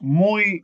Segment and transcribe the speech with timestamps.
[0.00, 0.62] Muy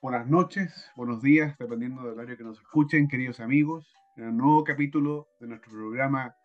[0.00, 4.64] buenas noches, buenos días, dependiendo del horario que nos escuchen, queridos amigos, en un nuevo
[4.64, 6.36] capítulo de nuestro programa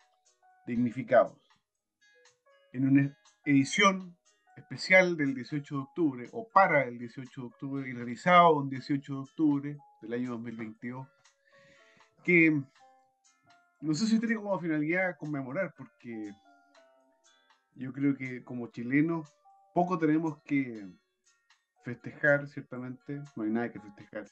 [0.66, 1.38] Dignificados.
[2.72, 4.16] En una edición
[4.56, 9.14] especial del 18 de octubre, o para el 18 de octubre, y realizado un 18
[9.14, 11.06] de octubre del año 2022,
[12.24, 12.62] que
[13.80, 16.32] no sé si tiene como finalidad conmemorar, porque
[17.74, 19.32] yo creo que como chilenos
[19.74, 20.86] poco tenemos que
[21.84, 24.26] festejar, ciertamente, no hay nada que festejar,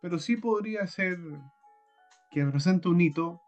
[0.00, 1.18] pero sí podría ser
[2.30, 3.40] que representa un hito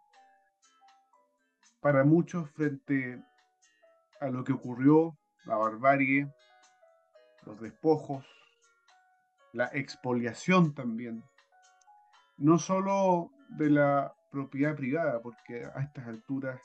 [1.80, 3.22] para muchos frente
[4.20, 6.32] a lo que ocurrió, la barbarie,
[7.46, 8.26] los despojos,
[9.52, 11.22] la expoliación también,
[12.36, 16.60] no solo de la propiedad privada, porque a estas alturas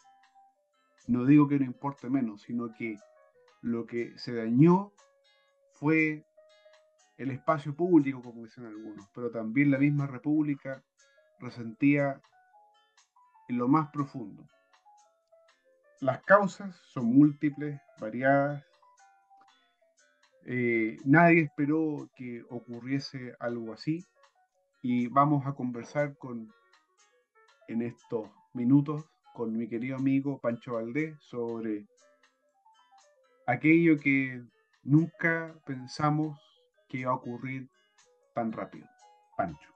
[1.08, 2.98] no digo que no importe menos, sino que
[3.62, 4.92] lo que se dañó
[5.72, 6.26] fue
[7.18, 10.84] el espacio público, como dicen algunos, pero también la misma república
[11.40, 12.22] resentía
[13.48, 14.48] en lo más profundo.
[16.02, 18.64] Las causas son múltiples, variadas.
[20.46, 24.06] Eh, nadie esperó que ocurriese algo así
[24.82, 26.54] y vamos a conversar con
[27.68, 31.88] en estos minutos con mi querido amigo Pancho Valdés sobre
[33.48, 34.42] aquello que
[34.84, 36.40] nunca pensamos
[36.96, 37.68] que iba a ocurrir
[38.34, 38.88] tan rápido.
[39.38, 39.70] Pancho.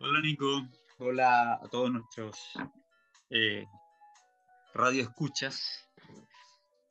[0.00, 0.62] Hola Nico,
[0.98, 2.38] hola a todos nuestros
[3.30, 3.66] eh,
[4.74, 5.86] radio escuchas.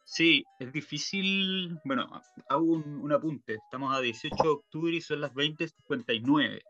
[0.06, 1.80] Sí, es difícil.
[1.84, 3.56] Bueno, hago un, apunte.
[3.56, 6.62] Estamos a 18 de octubre y son las 20.59.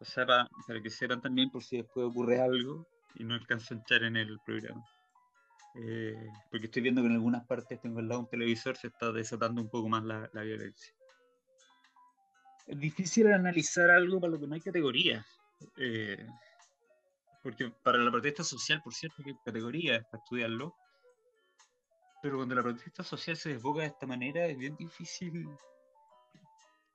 [0.00, 3.76] O sea, para, que sepan también por si después ocurre algo y no alcanzo a
[3.76, 4.84] entrar en el programa.
[5.78, 9.12] Eh, porque estoy viendo que en algunas partes tengo al lado un televisor, se está
[9.12, 10.94] desatando un poco más la, violencia.
[12.66, 15.24] Es difícil analizar algo para lo que no hay categoría.
[15.76, 16.26] Eh,
[17.42, 20.74] porque para la protesta social, por cierto, hay categorías para estudiarlo.
[22.22, 25.46] Pero cuando la protesta social se desboca de esta manera, es bien difícil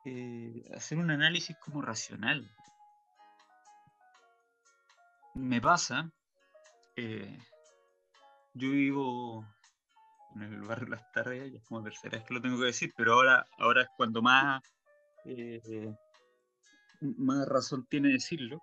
[0.05, 2.49] eh, hacer un análisis como racional.
[5.35, 6.11] Me pasa
[8.53, 9.45] yo vivo
[10.35, 12.93] en el barrio Las Tarrias, ya es como tercera vez que lo tengo que decir,
[12.95, 14.61] pero ahora, ahora es cuando más,
[15.25, 15.93] eh,
[17.01, 18.61] más razón tiene decirlo.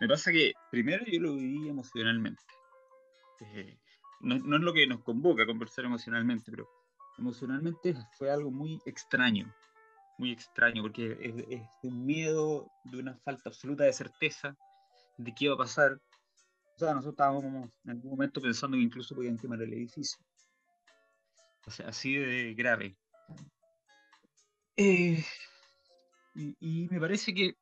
[0.00, 2.42] Me pasa que primero yo lo viví emocionalmente.
[3.40, 3.78] Eh,
[4.20, 6.68] no, es lo que nos convoca a conversar emocionalmente, pero
[7.18, 9.52] emocionalmente fue algo muy extraño,
[10.18, 14.56] muy extraño, porque es, es un miedo, de una falta absoluta de certeza
[15.18, 16.00] de qué iba a pasar,
[16.74, 17.44] o sea, nosotros estábamos
[17.84, 20.18] en algún momento pensando que incluso podían quemar el edificio.
[21.66, 22.96] O sea, así de grave.
[24.76, 25.24] Eh,
[26.34, 27.54] y, me parece que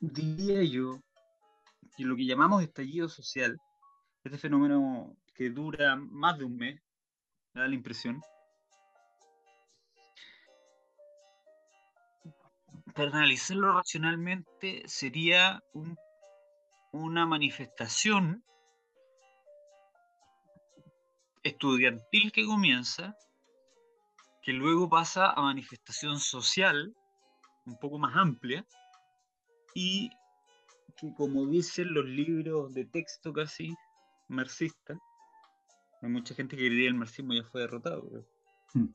[0.00, 1.00] diría yo
[1.96, 3.58] que lo que llamamos estallido social,
[4.22, 6.80] este fenómeno que dura más de un mes,
[7.54, 8.20] me da la impresión,
[12.94, 15.96] para analizarlo racionalmente sería un
[16.98, 18.44] una manifestación
[21.42, 23.16] estudiantil que comienza,
[24.42, 26.94] que luego pasa a manifestación social
[27.66, 28.66] un poco más amplia
[29.74, 30.10] y
[30.96, 33.74] que como dicen los libros de texto casi
[34.28, 34.98] marxistas,
[36.02, 38.26] hay mucha gente que diría el marxismo ya fue derrotado,
[38.74, 38.86] hmm.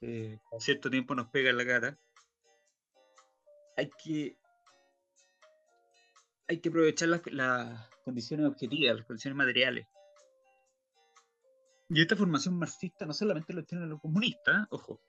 [0.00, 1.98] eh, a cierto tiempo nos pega en la cara,
[3.76, 4.36] hay que
[6.48, 9.86] hay que aprovechar las, condiciones objetivas, las condiciones materiales.
[11.88, 15.00] Y esta formación marxista no solamente lo tienen los comunistas, ojo,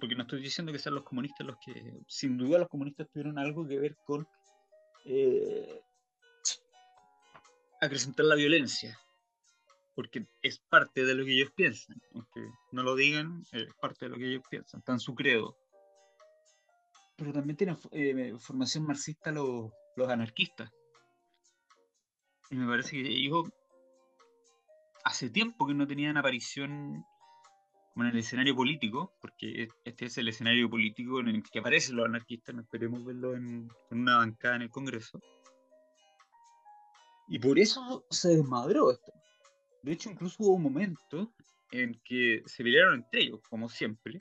[0.00, 3.38] porque no estoy diciendo que sean los comunistas los que, sin duda los comunistas tuvieron
[3.38, 4.26] algo que ver con
[5.04, 5.80] eh,
[7.80, 8.98] acrecentar la violencia,
[9.94, 12.40] porque es parte de lo que ellos piensan, aunque
[12.72, 15.56] no lo digan, es parte de lo que ellos piensan, en su credo.
[17.16, 20.70] Pero también tienen eh, formación marxista los los anarquistas.
[22.50, 23.48] Y me parece que ellos
[25.04, 27.04] hace tiempo que no tenían aparición
[27.92, 31.94] como en el escenario político, porque este es el escenario político en el que aparecen
[31.94, 35.20] los anarquistas, no esperemos verlo en, una bancada en el Congreso.
[37.28, 39.12] Y por eso se desmadró esto.
[39.82, 41.32] De hecho, incluso hubo un momento
[41.70, 44.18] en que se pelearon entre ellos, como siempre,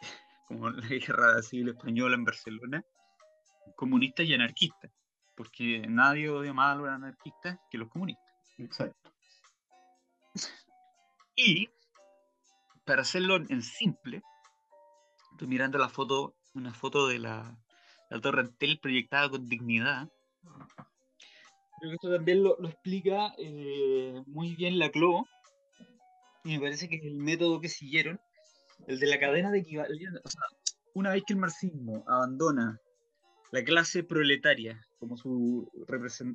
[0.46, 2.84] como la guerra civil española en Barcelona,
[3.76, 4.90] comunistas y anarquistas,
[5.36, 8.24] porque nadie odia más a los anarquistas que los comunistas.
[8.58, 9.10] Exacto.
[11.36, 11.68] Y
[12.84, 14.22] para hacerlo en simple,
[15.32, 17.56] estoy mirando la foto, una foto de la,
[18.10, 20.08] la Torre Entel proyectada con dignidad.
[21.78, 25.26] Creo que esto también lo, lo explica eh, muy bien la CLO,
[26.44, 28.20] y me parece que es el método que siguieron,
[28.86, 30.10] el de la cadena de equivalencia.
[30.22, 30.42] O sea,
[30.94, 32.78] una vez que el marxismo abandona
[33.54, 35.70] la clase proletaria como su,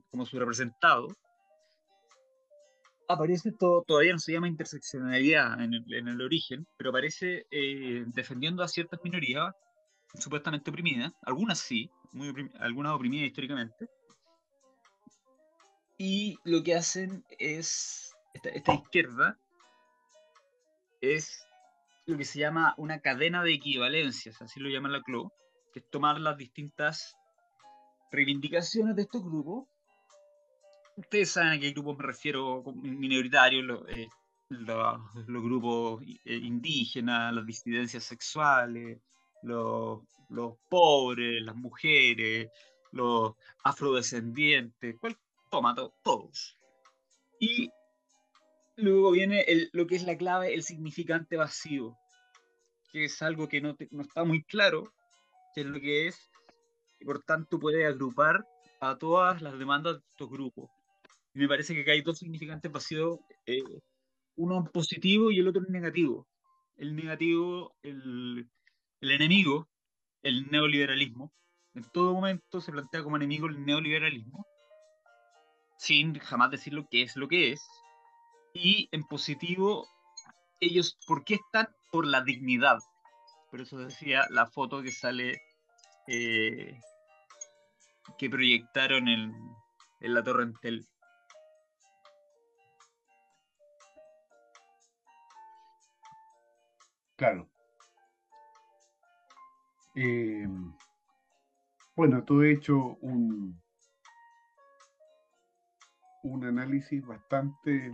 [0.09, 1.09] como su representado,
[3.09, 8.05] aparece todo, todavía no se llama interseccionalidad en el, en el origen, pero aparece eh,
[8.07, 9.53] defendiendo a ciertas minorías
[10.13, 13.89] supuestamente oprimidas, algunas sí, muy algunas oprimidas históricamente,
[15.97, 19.37] y lo que hacen es, esta, esta izquierda
[21.01, 21.45] es
[22.05, 25.33] lo que se llama una cadena de equivalencias, así lo llama la CLO,
[25.71, 27.15] que es tomar las distintas
[28.11, 29.67] reivindicaciones de estos grupos.
[30.95, 34.09] Ustedes saben a qué grupos me refiero, minoritarios, los, eh,
[34.49, 38.99] los, grupos eh, indígenas, las disidencias sexuales,
[39.43, 42.49] los, los, pobres, las mujeres,
[42.91, 43.33] los
[43.63, 45.17] afrodescendientes, cual,
[45.49, 46.57] toma, todos.
[47.39, 47.69] Y
[48.75, 51.95] luego viene lo que es la clave, el significante vacío,
[52.91, 54.91] que es algo que no, no está muy claro
[55.59, 56.31] qué es lo que es,
[56.99, 58.45] y por tanto puede agrupar
[58.79, 60.69] a todas las demandas de estos grupos.
[61.33, 63.61] Y me parece que hay dos significantes vacíos, eh,
[64.37, 66.27] uno positivo y el otro negativo.
[66.77, 68.49] El negativo, el,
[69.01, 69.67] el enemigo,
[70.23, 71.33] el neoliberalismo.
[71.73, 74.45] En todo momento se plantea como enemigo el neoliberalismo,
[75.77, 77.61] sin jamás decir lo que es lo que es.
[78.53, 79.87] Y en positivo,
[80.61, 81.67] ellos, ¿por qué están?
[81.91, 82.79] Por la dignidad.
[83.51, 85.39] Por eso decía la foto que sale
[86.11, 86.81] eh,
[88.17, 89.31] que proyectaron en,
[90.01, 90.87] la Torre Entel.
[97.15, 97.47] Claro.
[99.95, 100.47] Eh,
[101.95, 103.61] bueno, tú he hecho un,
[106.23, 107.93] un análisis bastante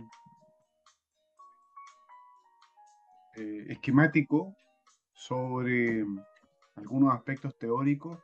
[3.34, 4.56] eh, esquemático
[5.12, 6.02] sobre
[6.76, 8.18] algunos aspectos teóricos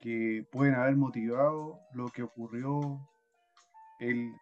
[0.00, 3.08] que pueden haber motivado lo que ocurrió
[3.98, 4.32] el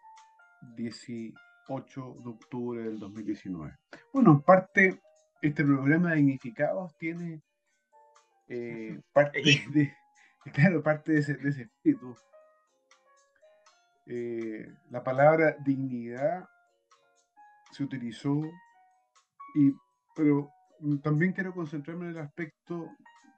[0.75, 3.77] 18 de octubre del 2019.
[4.13, 5.01] Bueno, en parte,
[5.41, 7.41] este programa de dignificados tiene
[8.47, 9.41] eh, parte,
[9.71, 9.93] de,
[10.53, 12.15] claro, parte de ese, espíritu.
[14.07, 16.47] Eh, la palabra dignidad
[17.71, 18.39] se utilizó,
[19.55, 19.73] y,
[20.15, 20.54] pero
[21.01, 22.89] también quiero concentrarme en el aspecto,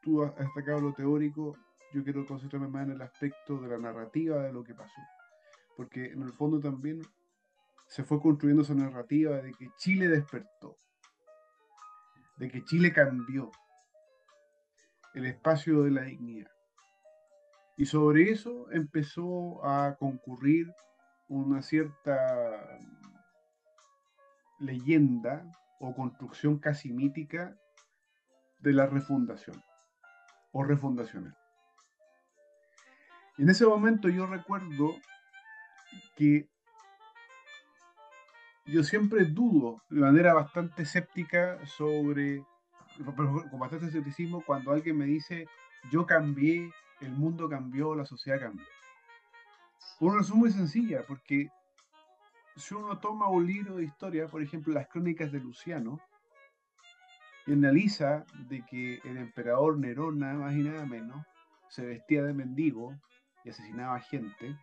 [0.02, 1.58] tú has destacado lo teórico,
[1.94, 5.02] yo quiero concentrarme más en el aspecto de la narrativa de lo que pasó.
[5.76, 7.02] Porque en el fondo también
[7.88, 10.76] se fue construyendo esa narrativa de que Chile despertó,
[12.38, 13.52] de que Chile cambió
[15.14, 16.52] el espacio de la dignidad.
[17.78, 20.68] Y sobre eso empezó a concurrir
[21.30, 22.80] una cierta
[24.60, 25.50] leyenda
[25.80, 27.56] o construcción casi mítica
[28.60, 29.62] de la refundación
[30.52, 31.36] o refundacional.
[33.38, 34.96] En ese momento yo recuerdo
[36.16, 36.50] que
[38.66, 42.44] yo siempre dudo de manera bastante escéptica sobre,
[43.06, 45.48] con bastante escepticismo, cuando alguien me dice,
[45.92, 48.66] yo cambié, el mundo cambió, la sociedad cambió.
[50.00, 51.50] Por una razón muy sencilla, porque
[52.58, 56.00] si uno toma un libro de historia, por ejemplo, las crónicas de Luciano,
[57.46, 61.26] y analiza de que el emperador Nerón, nada más y nada menos,
[61.70, 62.94] se vestía de mendigo
[63.46, 64.58] y asesinaba gente,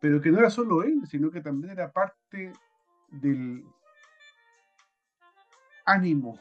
[0.00, 2.52] pero que no era solo él, sino que también era parte
[3.10, 3.64] del
[5.84, 6.40] ánimo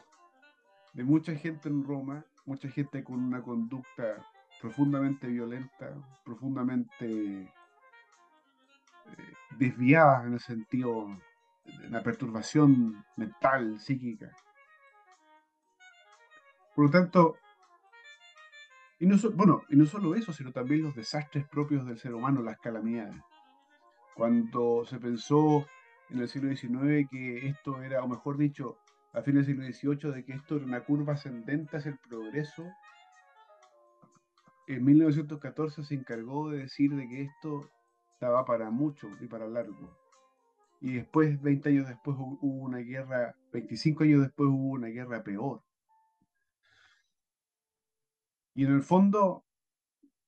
[0.94, 4.26] de mucha gente en Roma, mucha gente con una conducta
[4.60, 5.94] profundamente violenta,
[6.24, 7.52] profundamente
[9.18, 11.08] eh, desviada en el sentido
[11.66, 14.32] de una perturbación mental, psíquica.
[16.76, 17.38] Por lo tanto,
[19.00, 22.42] y no, bueno, y no solo eso, sino también los desastres propios del ser humano,
[22.42, 23.22] las calamidades.
[24.16, 25.66] Cuando se pensó
[26.10, 28.78] en el siglo XIX que esto era, o mejor dicho,
[29.14, 32.66] a fines del siglo XVIII, de que esto era una curva ascendente hacia el progreso,
[34.68, 37.70] en 1914 se encargó de decir de que esto
[38.22, 39.98] estaba para mucho y para largo.
[40.80, 45.64] Y después, 20 años después, hubo una guerra, 25 años después hubo una guerra peor.
[48.54, 49.44] Y en el fondo,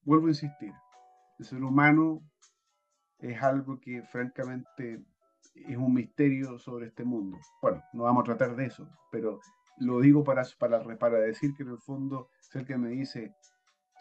[0.01, 0.73] vuelvo a insistir,
[1.37, 2.23] el ser humano
[3.19, 5.05] es algo que francamente
[5.53, 7.37] es un misterio sobre este mundo.
[7.61, 9.39] Bueno, no vamos a tratar de eso, pero
[9.77, 13.35] lo digo para, para, para decir que en el fondo, ser que me dice,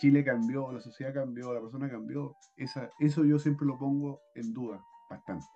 [0.02, 4.52] Chile cambió, la sociedad cambió, la persona cambió, esa, eso yo siempre lo pongo en
[4.52, 5.46] duda bastante.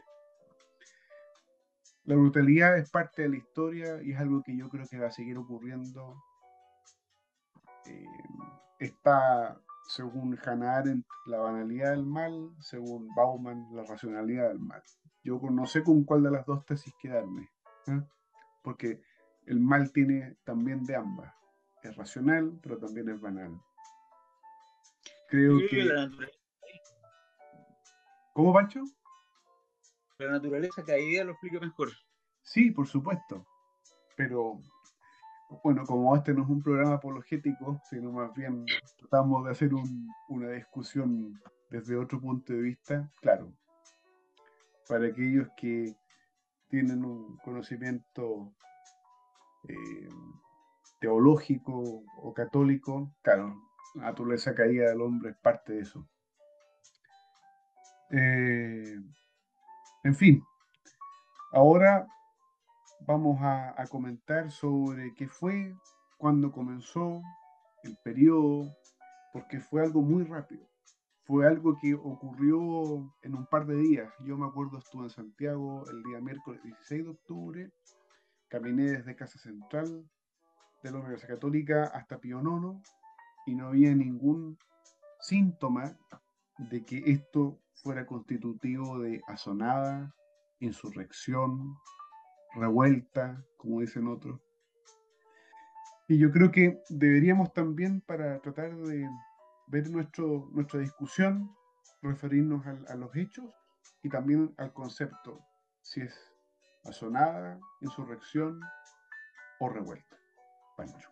[2.05, 5.09] La brutalidad es parte de la historia y es algo que yo creo que va
[5.09, 6.23] a seguir ocurriendo.
[7.87, 8.05] Eh,
[8.79, 14.81] está, según Hannah Arendt, la banalidad del mal, según Bauman, la racionalidad del mal.
[15.25, 17.51] Yo no sé con cuál de las dos tesis quedarme,
[17.89, 18.01] ¿eh?
[18.63, 19.03] porque
[19.47, 21.35] el mal tiene también de ambas.
[21.83, 23.61] Es racional, pero también es banal.
[25.29, 25.89] Creo que...
[28.33, 28.83] ¿Cómo, Pancho?
[30.19, 31.91] La naturaleza caída lo explica mejor.
[32.43, 33.47] Sí, por supuesto.
[34.17, 34.61] Pero,
[35.65, 38.65] bueno, como este no es un programa apologético, sino más bien
[38.99, 39.71] tratamos de hacer
[40.29, 41.41] una discusión
[41.71, 43.53] desde otro punto de vista, claro,
[44.89, 45.95] para aquellos que
[46.69, 48.53] tienen un conocimiento
[49.69, 50.09] eh,
[51.01, 53.66] teológico o católico, claro, la
[53.97, 56.07] naturaleza caída del hombre es parte de eso.
[58.11, 58.97] Eh,
[60.05, 60.43] en fin,
[61.53, 62.07] ahora
[63.01, 65.75] vamos a, comentar sobre qué fue,
[66.17, 67.23] cuándo comenzó,
[67.83, 68.77] el periodo,
[69.33, 70.67] porque fue algo muy rápido.
[71.25, 74.13] Fue algo que ocurrió en un par de días.
[74.25, 77.71] Yo me acuerdo, estuve en Santiago el día miércoles 16 de octubre,
[78.49, 80.09] caminé desde Casa Central
[80.85, 82.81] de la Universidad Católica hasta Pío Nono
[83.47, 84.59] y no había ningún
[85.21, 85.97] síntoma
[86.59, 90.15] de que esto fuera constitutivo de asonada,
[90.61, 91.77] insurrección,
[92.55, 94.41] revuelta, como dicen otros.
[96.09, 99.09] Y yo creo que deberíamos también, para tratar de
[99.69, 101.51] ver nuestro, nuestra discusión,
[102.03, 103.53] referirnos a, los hechos
[104.03, 105.41] y también al concepto,
[105.83, 106.15] si es
[106.85, 108.61] asonada, insurrección
[109.59, 110.17] o revuelta.
[110.77, 111.11] Pancho.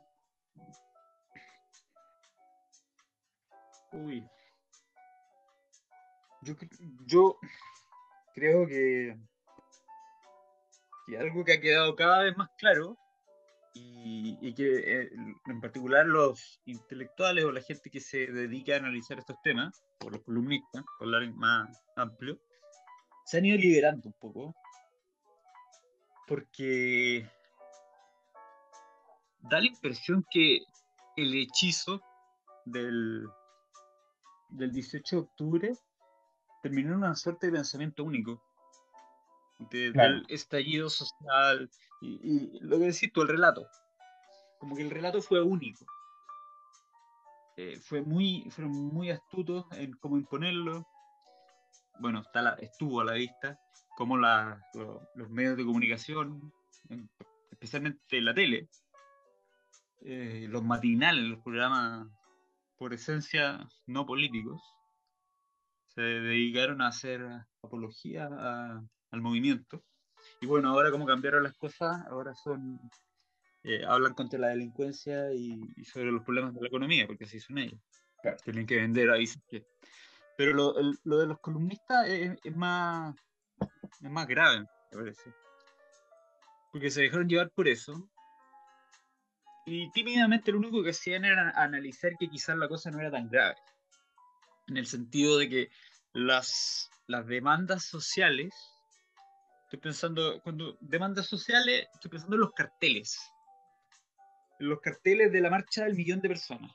[3.94, 4.28] Uy.
[7.06, 7.38] Yo,
[8.34, 9.16] creo que,
[11.06, 12.98] que algo que ha quedado cada vez más claro
[13.72, 15.10] y, que eh,
[15.46, 20.10] en particular los intelectuales o la gente que se dedica a analizar estos temas, o
[20.10, 22.38] los columnistas, por hablar más amplio,
[23.24, 24.54] se han ido liberando un poco.
[26.26, 27.28] Porque
[29.40, 30.58] da la impresión que
[31.16, 32.00] el hechizo
[32.64, 33.26] del,
[34.56, 35.72] del 18 de octubre
[36.62, 38.42] terminó en una suerte de pensamiento único.
[39.70, 41.70] Del estallido social
[42.00, 43.66] y, lo que decís tú, el relato.
[44.58, 45.86] Como que el relato fue único.
[47.56, 50.86] Eh, fue muy, fueron muy astutos en cómo imponerlo.
[52.00, 53.58] Bueno, está estuvo a la vista
[53.96, 54.60] cómo la,
[55.14, 56.52] los medios de comunicación,
[57.50, 58.68] especialmente la tele,
[60.02, 62.08] eh, los matinales, los programas
[62.78, 64.62] por esencia no políticos,
[65.94, 67.22] se dedicaron a hacer
[67.62, 68.28] apología
[69.10, 69.84] al movimiento.
[70.40, 72.80] Y bueno, ahora como cambiaron las cosas, ahora son
[73.62, 77.58] eh, hablan contra la delincuencia y, sobre los problemas de la economía, porque así son
[77.58, 77.80] ellos.
[78.44, 79.24] Tienen que vender ahí.
[80.36, 83.14] Pero lo, lo, de los columnistas es, es, más,
[84.02, 85.32] es más grave, me parece.
[86.72, 88.10] Porque se dejaron llevar por eso
[89.66, 93.28] y tímidamente lo único que hacían era analizar que quizás la cosa no era tan
[93.28, 93.56] grave.
[94.68, 95.70] En el sentido de que
[96.12, 98.54] las, las demandas sociales,
[99.64, 103.18] estoy pensando, cuando demandas sociales, estoy pensando en los carteles.
[104.60, 106.70] En los carteles de la marcha del millón de personas.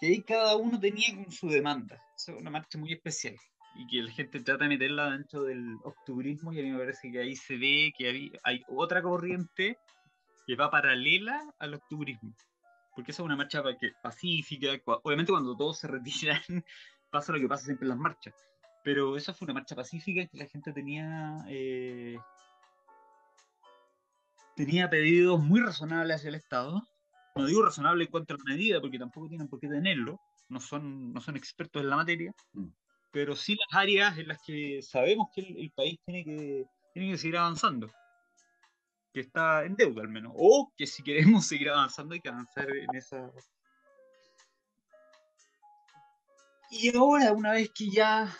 [0.00, 2.00] Que ahí cada uno tenía con su demanda.
[2.16, 3.34] Es una marcha muy especial.
[3.74, 7.10] Y que la gente trata de meterla dentro del octubrismo y a mí me parece
[7.10, 9.78] que ahí se ve que hay otra corriente
[10.50, 12.34] que va paralela al octubrismo.
[12.92, 13.62] Porque esa es una marcha
[14.02, 14.68] pacífica.
[15.04, 16.42] Obviamente cuando todos se retiran
[17.10, 18.34] pasa lo que pasa siempre en las marchas.
[18.82, 22.18] Pero esa fue una marcha pacífica que la gente tenía eh,
[24.56, 26.82] tenía pedidos muy razonables hacia el Estado.
[27.36, 30.20] No digo razonable en cuanto a la medida, porque tampoco tienen por qué tenerlo.
[30.48, 32.34] No son, no son expertos en la materia.
[32.54, 32.70] Mm.
[33.12, 37.12] Pero sí las áreas en las que sabemos que el, el país tiene que, tiene
[37.12, 37.88] que seguir avanzando
[39.12, 42.68] que está en deuda al menos, o que si queremos seguir avanzando hay que avanzar
[42.70, 43.30] en esa...
[46.70, 48.32] Y ahora, una vez que ya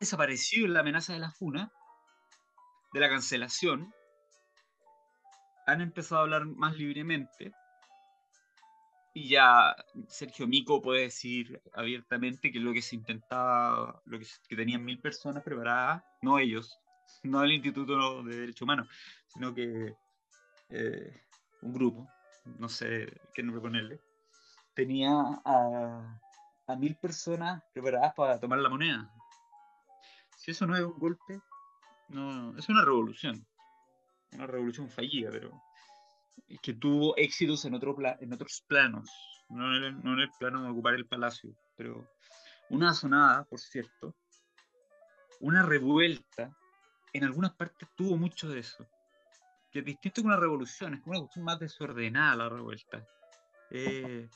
[0.00, 1.70] desapareció la amenaza de la FUNA,
[2.94, 3.92] de la cancelación,
[5.66, 7.52] han empezado a hablar más libremente.
[9.12, 9.76] Y ya
[10.08, 14.98] Sergio Mico puede decir abiertamente que lo que se intentaba, lo que, que tenían mil
[15.00, 16.80] personas preparadas, no ellos,
[17.22, 18.88] no el Instituto de Derechos Humanos,
[19.26, 19.96] sino que
[20.70, 21.22] eh,
[21.62, 22.08] un grupo,
[22.58, 24.00] no sé qué nombre ponerle,
[24.74, 25.10] tenía
[25.44, 26.20] a,
[26.66, 29.10] a mil personas preparadas para tomar la moneda.
[30.36, 31.40] Si eso no es un golpe,
[32.08, 33.46] no, es una revolución.
[34.32, 35.62] Una revolución fallida, pero
[36.60, 39.08] que tuvo éxitos en, otro en otros planos,
[39.48, 42.06] no en el plano de ocupar el palacio, pero
[42.70, 44.14] una sonada, por cierto,
[45.40, 46.56] una revuelta,
[47.14, 48.86] en algunas partes tuvo mucho de eso.
[49.70, 53.06] Que es distinto que una revolución, es como una cuestión más desordenada la revuelta.
[53.70, 54.28] Eh,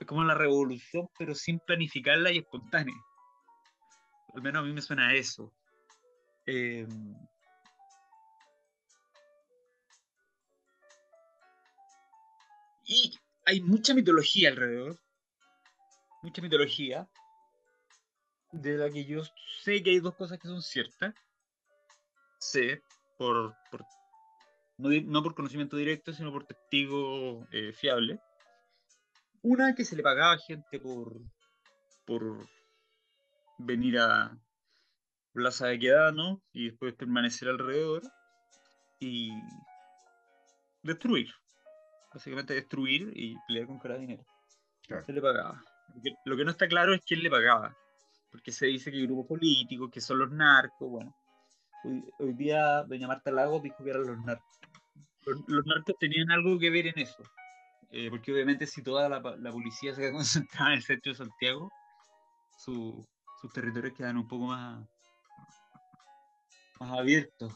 [0.00, 2.94] es como la revolución, pero sin planificarla y espontánea.
[4.34, 5.52] Al menos a mí me suena a eso.
[6.46, 6.86] Eh,
[12.84, 14.98] y hay mucha mitología alrededor.
[16.22, 17.08] Mucha mitología.
[18.52, 19.22] De la que yo
[19.62, 21.14] sé que hay dos cosas que son ciertas.
[22.50, 22.82] Sé,
[23.18, 23.54] por,
[24.78, 28.20] no, por conocimiento directo, sino por testigo eh, fiable
[29.42, 31.20] una que se le pagaba a gente por,
[32.06, 32.48] por
[33.58, 34.36] venir a
[35.32, 38.02] Plaza de Quedano y después permanecer alrededor
[39.00, 39.32] y
[40.82, 41.32] destruir.
[42.14, 44.24] Básicamente destruir y pelear con carabinero.
[44.82, 45.04] dinero.
[45.06, 45.62] Se le pagaba.
[46.24, 47.76] Lo que, no está claro es quién le pagaba.
[48.30, 50.88] Porque se dice que hay grupos políticos, que son los narcos.
[50.88, 51.16] Bueno,
[51.84, 54.58] hoy, día doña Marta Lago dijo que eran los narcos.
[55.46, 57.22] los narcos tenían algo que ver en eso.
[57.90, 61.70] Eh, porque obviamente si toda la, policía se concentrada en el centro de Santiago,
[62.56, 63.06] sus
[63.52, 64.88] territorios quedan un poco más,
[66.80, 67.52] más abiertos.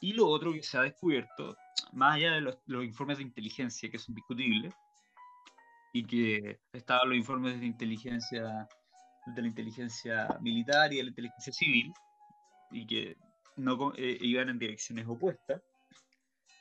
[0.00, 1.56] Y lo otro que se ha descubierto,
[1.92, 4.74] más allá de los, informes de inteligencia que son discutibles,
[5.92, 8.68] y que estaban los informes de inteligencia
[9.26, 11.92] de la inteligencia militar y de la inteligencia civil,
[12.70, 13.16] y que
[13.56, 15.62] no eh, iban en direcciones opuestas,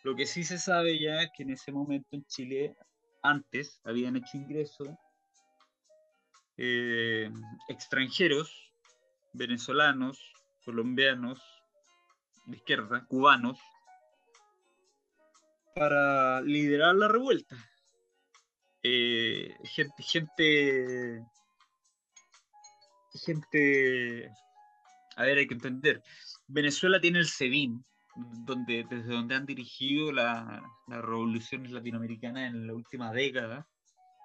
[0.03, 2.75] lo que sí se sabe ya es que en ese momento en Chile,
[3.23, 4.97] antes, habían hecho ingreso
[6.57, 7.29] eh,
[7.67, 8.73] extranjeros,
[9.33, 10.19] venezolanos,
[10.65, 11.39] colombianos,
[12.45, 13.59] de izquierda, cubanos,
[15.75, 17.55] para liderar la revuelta.
[18.81, 21.25] Eh, gente, gente,
[23.25, 24.31] gente,
[25.17, 26.01] a ver, hay que entender,
[26.47, 27.83] Venezuela tiene el SEBIN,
[28.45, 33.67] donde, desde donde han dirigido las revoluciones latinoamericanas en la última década.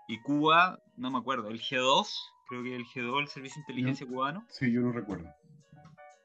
[0.09, 2.09] Y Cuba, no me acuerdo, el G2,
[2.49, 4.45] creo que el G2, el Servicio de Inteligencia Cubano.
[4.49, 5.29] Sí, yo no recuerdo.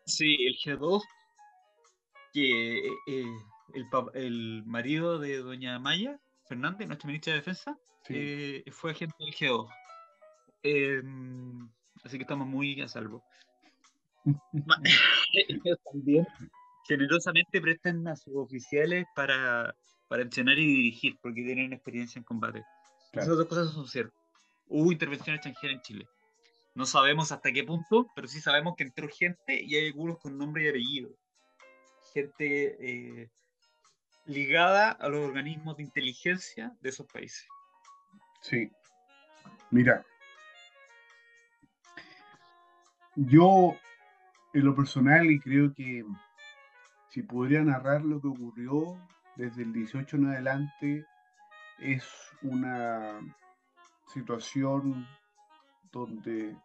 [0.06, 1.02] Sí, el G2,
[2.34, 3.26] que eh,
[3.74, 7.78] el, el, marido de doña Maya, Fernández, nuestra ministra de Defensa,
[8.10, 9.70] eh, fue agente del G2.
[10.64, 11.70] Em,
[12.04, 13.24] así que estamos muy a salvo.
[15.92, 16.28] también
[16.88, 19.76] generosamente prestan a sus oficiales para,
[20.08, 22.64] para entrenar y dirigir, porque tienen experiencia en combate.
[23.14, 24.20] Esas dos cosas son ciertas.
[24.68, 26.06] Hubo intervención extranjera en Chile.
[26.76, 30.38] No sabemos hasta qué punto, pero sí sabemos que entró gente y hay algunos con
[30.38, 31.10] nombre y apellido.
[32.14, 33.30] Gente eh,
[34.26, 37.48] ligada a los organismos de inteligencia de esos países.
[38.42, 38.70] Sí.
[39.72, 40.06] Mira,
[43.16, 43.76] yo
[44.58, 46.04] en lo personal y creo que
[47.10, 48.98] si podría narrar lo que ocurrió
[49.36, 51.06] desde el 18 en adelante,
[51.78, 52.04] es
[52.42, 53.20] una
[54.08, 55.08] situación
[55.92, 56.58] donde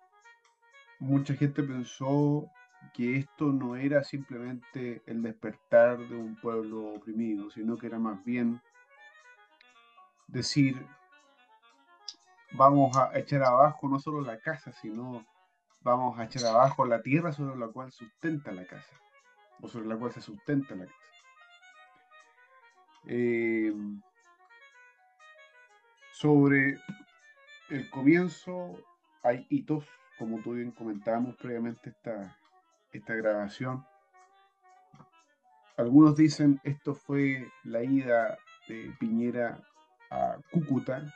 [1.01, 2.47] mucha gente pensó
[2.95, 8.25] que esto no era simplemente el despertar de un pueblo oprimido, sino que era más
[8.25, 8.61] bien
[10.29, 10.83] decir,
[12.53, 15.27] vamos a echar abajo no solo la casa, sino
[15.83, 19.01] vamos a echar abajo la tierra sobre la cual sustenta la casa
[19.61, 20.99] o sobre la cual se sustenta la casa.
[23.07, 23.73] Eh,
[26.13, 26.79] sobre
[27.71, 28.79] el comienzo
[29.23, 29.85] hay hitos,
[30.19, 32.37] como tú bien comentábamos previamente esta,
[32.93, 33.85] esta grabación.
[35.77, 39.61] Algunos dicen esto fue la ida de Piñera
[40.11, 41.13] a Cúcuta,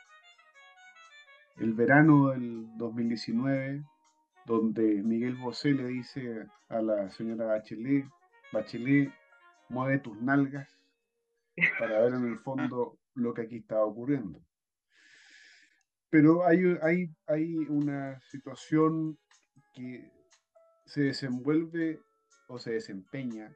[1.57, 3.83] el verano del 2019,
[4.47, 8.05] donde Miguel Bosé le dice a la señora Bachelet,
[8.53, 9.11] Bachelet,
[9.67, 10.73] mueve tus nalgas
[11.77, 14.41] para ver en el fondo lo que aquí está ocurriendo.
[16.09, 19.19] Pero hay, hay, hay una situación
[19.73, 20.09] que
[20.85, 21.99] se desenvuelve
[22.47, 23.53] o se desempeña,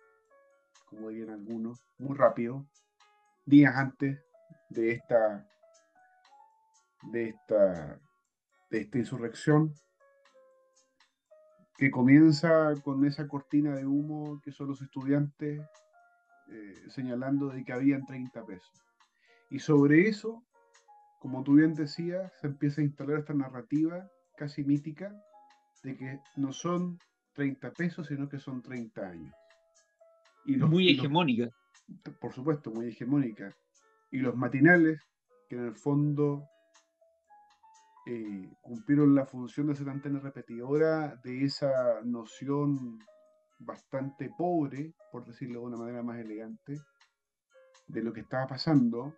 [0.87, 2.67] como dirían algunos, muy rápido,
[3.45, 4.19] días antes
[4.69, 5.47] de esta
[7.03, 7.99] de esta,
[8.69, 9.73] de esta insurrección
[11.81, 15.59] que comienza con esa cortina de humo que son los estudiantes
[16.51, 18.71] eh, señalando de que habían 30 pesos.
[19.49, 20.43] Y sobre eso,
[21.17, 25.11] como tú bien decías, se empieza a instalar esta narrativa casi mítica
[25.81, 26.99] de que no son
[27.33, 29.33] 30 pesos, sino que son 30 años.
[30.45, 31.49] Y muy hegemónica.
[32.19, 33.57] por supuesto, muy hegemónica.
[34.11, 35.01] Y los matinales,
[35.49, 36.47] que en el fondo
[38.05, 42.99] eh, cumplieron la función de ser antena repetidora de esa noción
[43.59, 46.79] bastante pobre, por decirlo de una manera más elegante,
[47.87, 49.13] de lo que estaba pasando,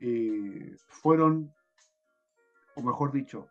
[0.00, 1.50] eh, fueron,
[2.76, 3.48] o mejor dicho,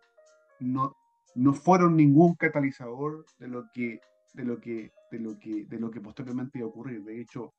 [0.60, 0.96] no,
[1.36, 4.00] no fueron ningún catalizador de lo que
[4.34, 7.04] de lo que de lo que de lo que posteriormente iba a ocurrir.
[7.04, 7.54] De hecho,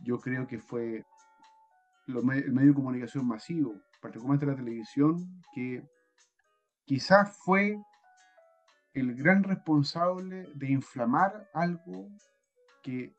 [0.00, 1.04] yo creo que fue
[2.06, 5.82] el medio de comunicación masivo, particularmente la televisión, que
[6.84, 7.76] quizás fue
[8.94, 12.08] el gran responsable de inflamar algo
[12.82, 13.14] que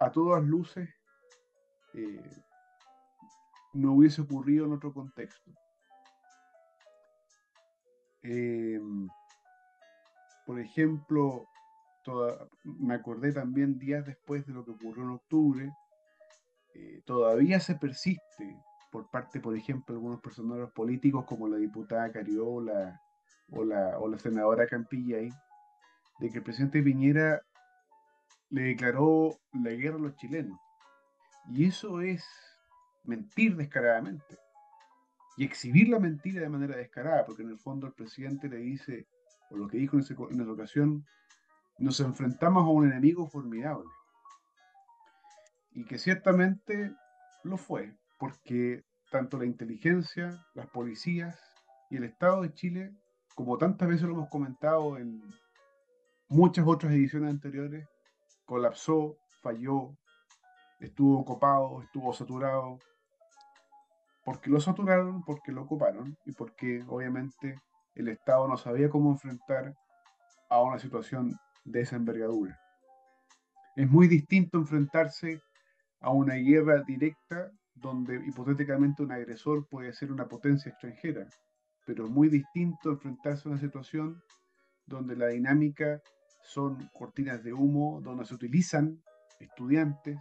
[0.00, 0.88] a todas luces
[1.94, 2.42] eh,
[3.74, 5.52] no hubiese ocurrido en otro contexto.
[8.22, 9.08] Em,
[10.44, 11.46] por ejemplo,
[12.64, 15.72] me acordé también días después de lo que ocurrió en octubre,
[16.74, 18.56] eh, todavía se persiste
[18.90, 23.00] por parte, por ejemplo, de algunos personajes políticos como la diputada Cariola
[23.50, 25.30] o la, o la senadora Campillay,
[26.18, 27.42] de que el presidente Piñera
[28.50, 30.58] le declaró la guerra a los chilenos.
[31.48, 32.24] Y eso es
[33.04, 34.38] mentir descaradamente.
[35.36, 39.06] Y exhibir la mentira de manera descarada, porque en el fondo el presidente le dice,
[39.50, 41.04] o lo que dijo en, esa ocasión,
[41.78, 43.88] nos enfrentamos a un enemigo formidable.
[45.72, 46.92] Y que ciertamente
[47.44, 51.38] lo fue, porque tanto la inteligencia, las policías
[51.90, 52.92] y el Estado de Chile,
[53.34, 55.22] como tantas veces lo hemos comentado en
[56.28, 57.86] muchas otras ediciones anteriores,
[58.44, 59.96] colapsó, falló,
[60.80, 62.78] estuvo copado, estuvo saturado,
[64.24, 67.60] porque lo saturaron, porque lo ocuparon y porque obviamente
[67.94, 69.74] el Estado no sabía cómo enfrentar
[70.50, 71.32] a una situación
[71.64, 72.58] de esa envergadura.
[73.76, 75.40] Es muy distinto enfrentarse
[76.00, 81.28] a una guerra directa donde hipotéticamente un agresor puede ser una potencia extranjera,
[81.84, 84.22] pero muy distinto enfrentarse a una situación
[84.86, 86.00] donde la dinámica
[86.42, 89.02] son cortinas de humo, donde se utilizan
[89.40, 90.18] estudiantes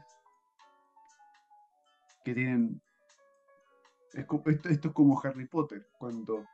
[2.23, 2.81] que tienen...
[4.11, 6.45] esto, es como Harry Potter, cuando,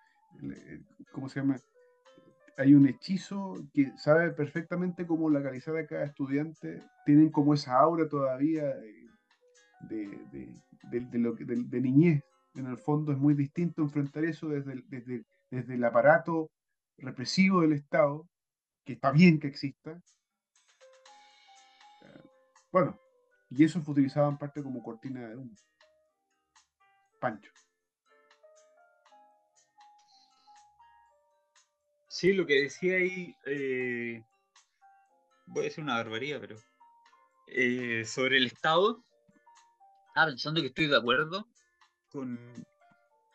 [1.12, 1.58] ¿cómo se llama?
[2.58, 8.08] Hay un hechizo que sabe perfectamente cómo localizar a cada estudiante, tienen como esa aura
[8.08, 8.76] todavía
[9.90, 12.24] de, de, niñez.
[12.56, 16.52] En el fondo es muy distinto enfrentar eso desde desde, desde el aparato
[16.98, 18.28] represivo del Estado,
[18.86, 20.02] que está bien que exista.
[22.72, 22.98] Bueno,
[23.50, 25.56] y eso fue utilizado en parte como cortina de humo.
[27.20, 27.52] Pancho.
[32.08, 34.24] Sí, lo que decía ahí, eh,
[35.48, 36.58] voy a decir una barbaridad, pero
[37.48, 39.04] eh, sobre el Estado,
[40.12, 41.48] estaba pensando que estoy de acuerdo
[42.10, 42.38] con,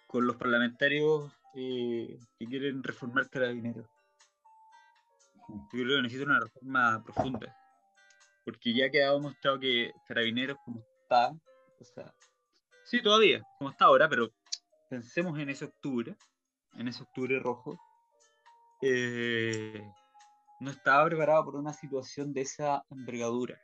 [0.07, 3.87] con los parlamentarios eh, que quieren reformar Carabineros.
[5.49, 7.57] Yo creo que necesita una reforma profunda.
[8.45, 12.13] Porque ya quedado mostrado que Carabineros, como está, o sea,
[12.85, 14.29] sí, todavía, como está ahora, pero
[14.91, 16.15] pensemos en ese octubre,
[16.75, 17.81] en ese octubre rojo,
[18.83, 19.83] eh,
[20.61, 23.59] no estaba preparado por una situación de esa envergadura.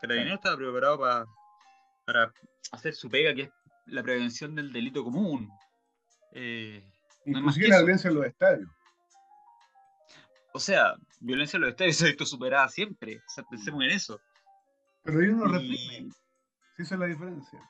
[0.00, 1.26] Carabineros estaba preparado para,
[2.06, 2.32] para
[2.72, 3.50] hacer su pega, que es
[3.86, 5.50] la prevención del delito común.
[6.32, 6.82] Eh,
[7.26, 8.70] Inclusive la violencia en los estadios.
[10.54, 13.18] O sea, violencia en los estadios se ha visto superada siempre.
[13.18, 14.20] O sea, pensemos en eso.
[15.02, 16.10] Pero ellos no reprimen.
[16.76, 17.60] Sí, esa es la diferencia.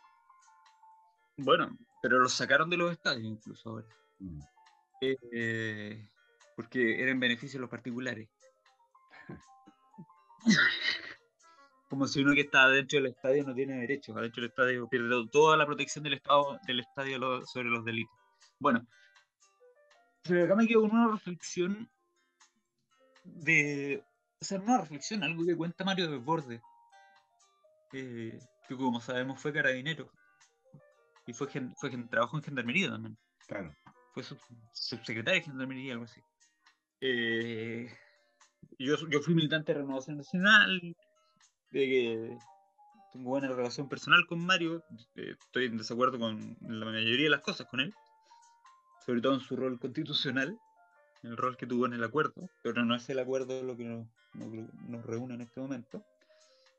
[1.38, 3.87] Bueno, pero los sacaron de los estadios incluso ahora.
[4.18, 4.40] Mm.
[5.01, 6.09] Eh,
[6.55, 8.29] porque era en beneficio de los particulares.
[11.88, 14.16] Como si uno que está dentro del estadio no tiene derechos.
[14.16, 18.16] Adentro del estadio pierde toda la protección del, estado, del estadio sobre los delitos.
[18.59, 18.87] Bueno,
[20.22, 21.88] pero acá me quedo con una reflexión
[23.25, 24.03] de.
[24.40, 26.61] O sea, una reflexión, algo que cuenta Mario Desbordes,
[27.92, 30.11] eh, que como sabemos fue carabinero
[31.27, 33.16] y fue, fue trabajó en gendarmería también.
[33.46, 33.75] Claro.
[34.12, 34.22] Fue
[34.72, 36.20] subsecretario de gendarmería, algo así.
[37.01, 37.90] Eh,
[38.79, 40.96] yo, yo fui militante de Renovación Nacional,
[41.80, 42.38] que
[43.12, 44.84] tengo buena relación personal con Mario,
[45.16, 47.94] eh, estoy en desacuerdo con la mayoría de las cosas con él,
[49.04, 50.58] sobre todo en su rol constitucional,
[51.22, 54.06] el rol que tuvo en el acuerdo, pero no es el acuerdo lo que nos,
[54.34, 56.04] nos, reúne en este momento.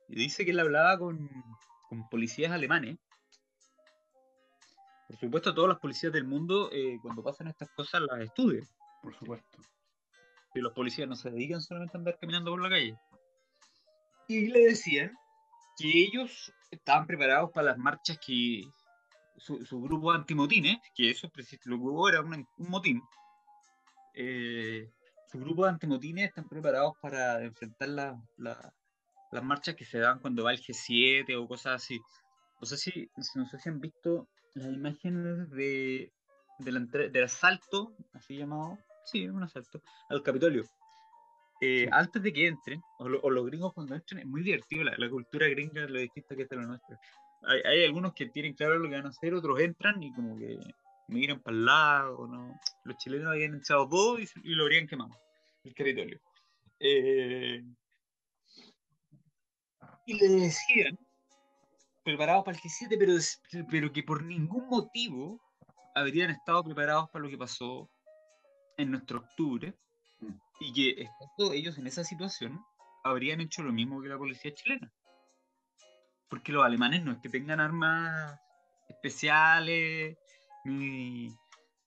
[0.10, 1.29] Y dice que él hablaba con,
[1.89, 2.97] con, policías alemanes.
[5.07, 8.65] Por supuesto, todas las policías del mundo, eh, cuando pasan estas cosas, las estudian.
[9.01, 9.57] Por supuesto.
[10.53, 12.97] Y los policías no se dedican solamente a andar caminando por la calle.
[14.28, 15.13] Y le decían
[15.78, 18.63] que ellos estaban preparados para las marchas que
[19.38, 21.30] su, su grupo antimotines, que eso
[21.66, 23.02] lo que hubo era un motín,
[24.20, 24.90] eh,
[25.28, 30.54] su grupo de antimotines están preparados para enfrentar las marchas que se dan cuando va
[30.54, 32.00] el G7 o cosas así.
[32.60, 36.12] No sé si, no sé si han visto las imágenes de,
[36.58, 40.63] del asalto, así llamado, sí, un asalto, al Capitolio.
[41.60, 45.48] Eh, antes de que entren, o, los gringos cuando entren, es muy divertido, la, cultura
[45.48, 47.00] gringa lo distinta que es de la nuestra.
[47.43, 50.38] Hay, hay, algunos que tienen claro lo que van a hacer, otros entran y como
[50.38, 50.58] que
[51.08, 52.60] miran para el lado, ¿no?
[52.84, 55.17] Los chilenos habían echado todo y, lo habrían quemado,
[55.63, 56.20] el territorio.
[56.80, 57.63] Eh,
[60.06, 60.98] y le decían,
[62.04, 65.41] preparados para el G7, pero, pero que por ningún motivo
[65.96, 67.89] habrían estado preparados para lo que pasó
[68.78, 69.74] en nuestro octubre.
[70.60, 72.63] Y que estando ellos en esa situación
[73.04, 74.91] habrían hecho lo mismo que la policía chilena.
[76.30, 78.39] Porque los alemanes no es que tengan armas
[78.89, 80.17] especiales
[80.65, 81.36] ni,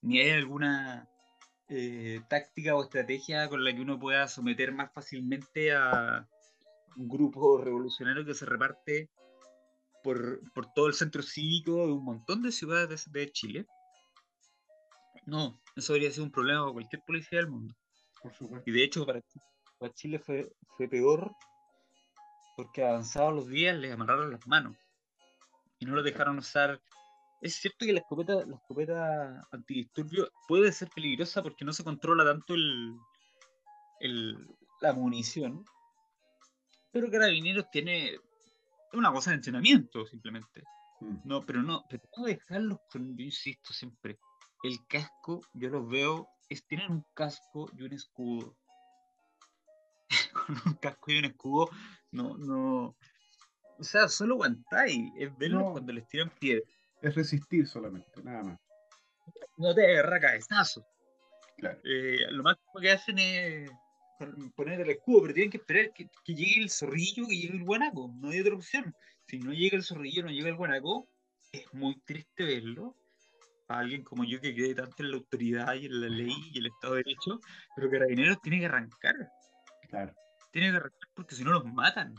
[0.03, 1.07] hay alguna
[1.69, 6.27] eh, táctica o estrategia con la que uno pueda someter más fácilmente a
[6.97, 9.09] un grupo revolucionario que se reparte
[10.03, 10.41] por,
[10.73, 13.65] todo el centro cívico de un montón de ciudades de, Chile.
[15.25, 17.75] No, eso debería ser un problema para cualquier policía del mundo.
[18.65, 19.21] Y de hecho, para,
[19.93, 21.31] Chile fue, fue peor
[22.55, 24.77] porque avanzados los días les amarraron las manos
[25.79, 26.79] y no lo dejaron usar
[27.41, 32.23] es cierto que la escopeta, la escopeta antidisturbio puede ser peligrosa porque no se controla
[32.23, 34.47] tanto el,
[34.79, 35.65] la munición.
[36.91, 38.19] Pero Carabineros tiene
[38.93, 40.61] una cosa de entrenamiento, simplemente.
[40.99, 41.15] Mm.
[41.23, 44.19] No, pero no, pero no dejarlos con, yo insisto siempre,
[44.61, 48.55] el casco, yo los veo, es tienen un casco y un escudo.
[50.33, 51.69] con un casco y un escudo,
[52.11, 52.95] no, no.
[53.79, 56.67] O sea, solo aguantáis, es verlo cuando les tiran piedras
[57.01, 58.59] es resistir solamente, nada más.
[59.57, 60.85] No te agarra cabezazo.
[61.57, 61.79] Claro.
[61.83, 63.71] Eh, lo más que hacen es
[64.55, 68.11] poner el escudo, pero tienen que esperar que, llegue el zorrillo, que llegue el guanaco.
[68.19, 68.95] No hay otra opción.
[69.27, 71.07] Si no llega el zorrillo, no llega el guanaco,
[71.51, 72.95] es muy triste verlo.
[73.71, 76.59] A alguien como yo que cree tanto en la autoridad y en la ley y
[76.59, 77.39] el Estado de Derecho,
[77.75, 79.15] pero Carabineros tiene que arrancar.
[79.89, 80.13] Claro.
[80.51, 82.15] Tiene que arrancar porque si no los matan.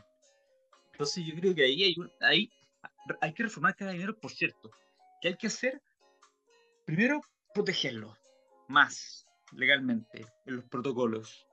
[0.93, 2.51] Entonces yo creo que ahí hay, un, hay
[3.21, 4.71] hay que reformar dinero, por cierto.
[5.21, 5.81] ¿Qué hay que hacer?
[6.85, 7.21] Primero,
[7.55, 8.17] protegerlo
[8.69, 11.47] más legalmente en los protocolos.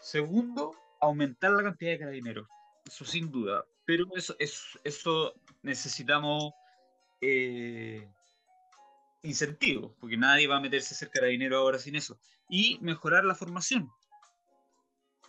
[0.00, 2.48] Segundo, aumentar la cantidad de carabineros.
[2.86, 3.64] Eso sin duda.
[3.84, 6.52] Pero eso, eso, eso necesitamos
[7.20, 8.08] eh,
[9.22, 12.18] incentivos, porque nadie va a meterse a ser carabinero ahora sin eso.
[12.48, 13.90] Y mejorar la formación.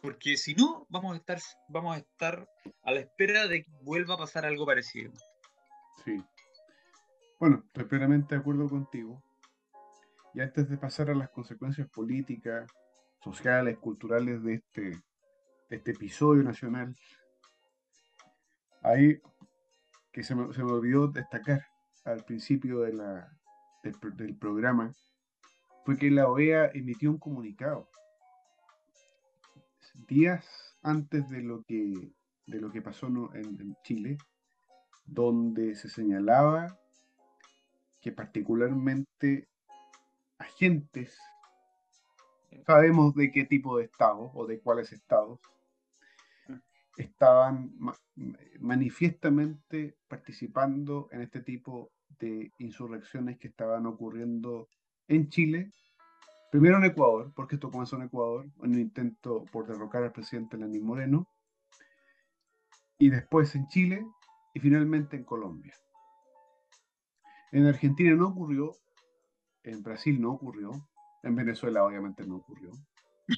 [0.02, 2.50] Porque si no, vamos a estar, vamos a estar
[2.84, 5.14] a la espera de que vuelva a pasar algo parecido.
[6.04, 6.22] Sí.
[7.40, 9.24] Bueno, estoy plenamente de acuerdo contigo.
[10.34, 12.70] Y antes de pasar a las consecuencias políticas,
[13.24, 15.02] sociales, culturales de este,
[15.70, 16.94] este episodio nacional,
[18.82, 19.22] ahí
[20.12, 21.66] que se me, se me olvidó destacar
[22.04, 23.32] al principio de la,
[23.84, 24.92] del, programa,
[25.86, 27.90] fue que la OEA emitió un comunicado
[30.08, 32.12] días antes de lo que,
[32.48, 34.18] de lo que pasó en Chile,
[35.06, 36.80] donde se señalaba
[38.02, 39.48] que particularmente
[40.38, 41.18] agentes,
[42.66, 45.40] sabemos de qué tipo de estados o de cuáles estados,
[46.98, 47.72] estaban
[48.60, 54.68] manifiestamente participando en este tipo de insurrecciones que estaban ocurriendo
[55.08, 55.72] en Chile,
[56.52, 60.58] primero en Ecuador, porque esto comenzó en Ecuador, en un intento por derrocar al presidente
[60.58, 61.28] Lenín Moreno,
[62.98, 64.06] y después en Chile,
[64.54, 65.74] y finalmente en Colombia.
[67.52, 68.76] En Argentina no ocurrió,
[69.64, 70.72] en Brasil no ocurrió,
[71.24, 72.72] en Venezuela obviamente no ocurrió,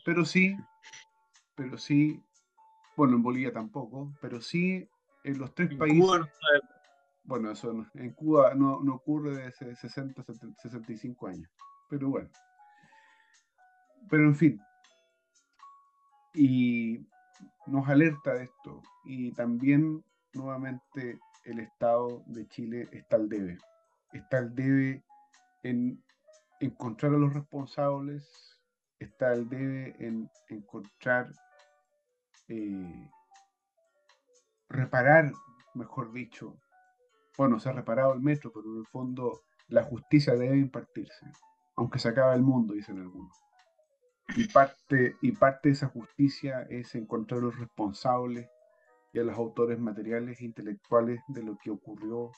[0.04, 0.56] pero sí,
[1.56, 2.22] pero sí,
[2.98, 4.88] bueno, en Bolivia tampoco, pero sí
[5.24, 6.06] en los tres países...
[7.26, 10.24] bueno, eso en Cuba no, no ocurre desde 60,
[10.62, 11.50] 65 años,
[11.90, 12.30] pero bueno.
[14.08, 14.62] Pero en fin,
[16.36, 17.08] y
[17.66, 23.58] nos alerta de esto y también nuevamente el Estado de Chile está al debe.
[24.14, 25.04] Está al debe
[25.64, 26.04] en,
[26.60, 28.60] encontrar a los responsables,
[29.00, 31.32] está el debe en encontrar,
[32.48, 33.10] eh,
[34.70, 35.32] reparar,
[35.74, 36.58] mejor dicho,
[37.38, 41.26] bueno, se ha reparado el metro, pero en el fondo la justicia debe impartirse,
[41.76, 43.38] aunque se acaba el mundo, dicen algunos.
[44.36, 48.50] Y parte, y parte de esa justicia es encontrar a los responsables
[49.14, 52.32] y a los autores materiales e intelectuales de lo que ocurrió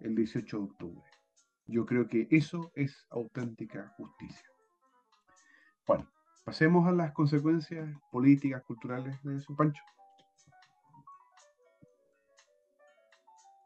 [0.00, 1.10] el 18 de octubre.
[1.66, 4.48] Yo creo que eso es auténtica justicia.
[5.86, 6.08] Bueno,
[6.44, 9.82] pasemos a las consecuencias políticas, culturales de eso, Pancho.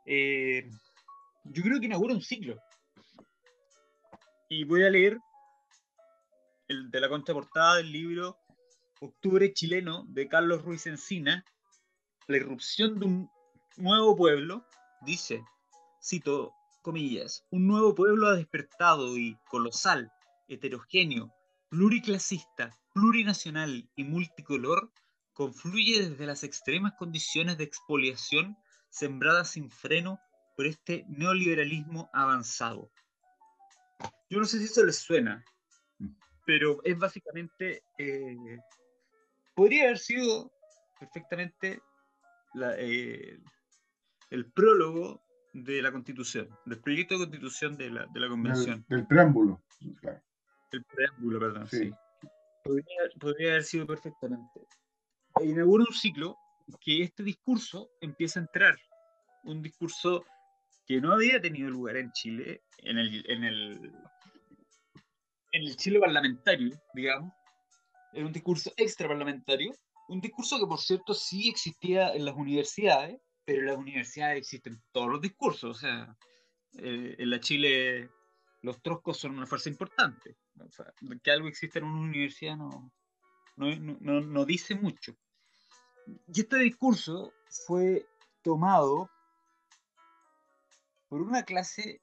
[0.04, 0.68] Eh,
[1.44, 2.56] yo creo que inaugura un ciclo.
[4.48, 5.18] Y voy a leer
[6.68, 8.38] el de la contraportada del libro
[9.00, 11.44] Octubre chileno de Carlos Ruiz Encina,
[12.28, 13.30] La irrupción de un
[13.76, 14.64] nuevo pueblo,
[15.04, 15.44] dice,
[16.00, 20.12] cito comillas, un nuevo pueblo ha despertado y colosal,
[20.48, 21.32] heterogéneo,
[21.68, 24.92] pluriclasista, plurinacional y multicolor,
[25.32, 28.56] confluye desde las extremas condiciones de expoliación
[28.92, 30.20] sembradas sin freno
[30.56, 32.90] por este neoliberalismo avanzado.
[34.28, 35.44] Yo no sé si eso les suena,
[36.46, 38.58] pero es básicamente, eh,
[39.54, 40.52] podría haber sido
[41.00, 41.80] perfectamente
[42.78, 43.38] eh,
[44.30, 45.22] el prólogo
[45.54, 48.84] de la Constitución, del proyecto de Constitución de la, de la Convención.
[48.88, 49.62] Del, preámbulo,
[50.70, 51.92] El preámbulo, perdón, sí.
[52.64, 54.66] Podría, haber sido perfectamente.
[55.42, 56.36] Inaugura un ciclo
[56.80, 58.76] que este discurso empieza a entrar.
[59.44, 60.24] Un discurso
[60.86, 63.92] que no había tenido lugar en Chile, en el, en el,
[65.52, 67.32] en el Chile parlamentario, digamos.
[68.12, 69.72] Era un discurso extra parlamentario.
[70.08, 74.82] Un discurso que, por cierto, sí existía en las universidades, pero en las universidades existen
[74.92, 75.76] todos los discursos.
[75.76, 76.16] O sea,
[76.78, 78.10] eh, en la Chile
[78.62, 80.36] los troscos son una fuerza importante.
[81.22, 82.92] que algo existe en una universidad no,
[83.56, 85.16] no, no, dice mucho.
[86.06, 87.32] Y este discurso
[87.66, 88.06] fue
[88.42, 89.10] tomado
[91.08, 92.00] por una clase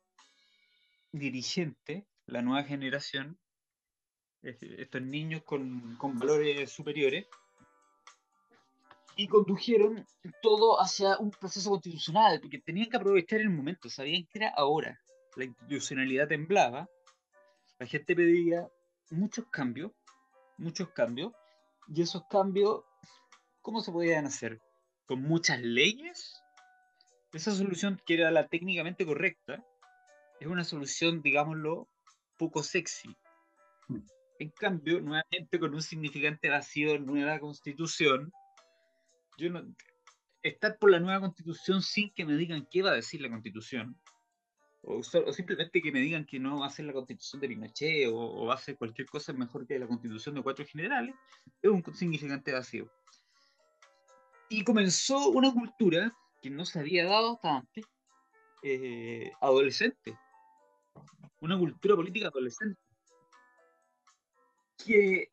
[1.11, 3.39] dirigente, la nueva generación,
[4.41, 7.27] estos niños con, valores superiores,
[9.15, 10.05] y condujeron
[10.41, 14.97] todo hacia un proceso constitucional, porque tenían que aprovechar el momento, sabían que era ahora.
[15.35, 16.87] La institucionalidad temblaba,
[17.79, 18.69] la gente pedía
[19.09, 19.91] muchos cambios,
[20.57, 21.33] muchos cambios,
[21.87, 22.83] y esos cambios,
[23.61, 24.61] ¿cómo se podían hacer?
[25.05, 26.41] ¿Con muchas leyes?
[27.33, 29.63] Esa solución, que era la técnicamente correcta,
[30.39, 31.87] es una solución, digámoslo,
[32.37, 33.15] poco sexy.
[33.87, 34.01] Hmm.
[34.39, 38.31] En cambio, nuevamente con un significante vacío, nueva constitución,
[39.37, 39.63] yo no,
[40.43, 43.99] estar por la nueva constitución sin que me digan qué va a decir la constitución,
[44.81, 48.45] o, simplemente que me digan que no va a ser la constitución de Pinochet o,
[48.45, 51.15] va a ser cualquier cosa mejor que la constitución de cuatro generales,
[51.61, 52.89] es un significante vacío.
[54.49, 57.85] Y comenzó una cultura que no se había dado hasta antes,
[58.63, 60.17] eh, adolescente,
[61.39, 62.81] una cultura política adolescente,
[64.83, 65.29] que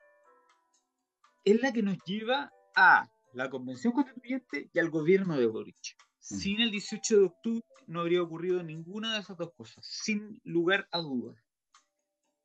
[1.45, 5.97] es la que nos lleva a la Convención Constituyente y al gobierno de Boric.
[6.31, 6.35] Mm.
[6.35, 10.89] Sin el 18 de octubre no habría ocurrido ninguna de esas dos cosas, sin lugar
[10.91, 11.37] a dudas.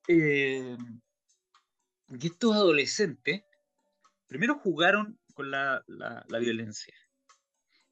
[0.08, 0.78] Eh,
[2.10, 3.44] y estos adolescentes,
[4.28, 6.94] primero jugaron con la, violencia.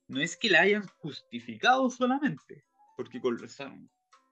[0.08, 2.64] No es que la hayan justificado solamente,
[2.96, 3.40] porque con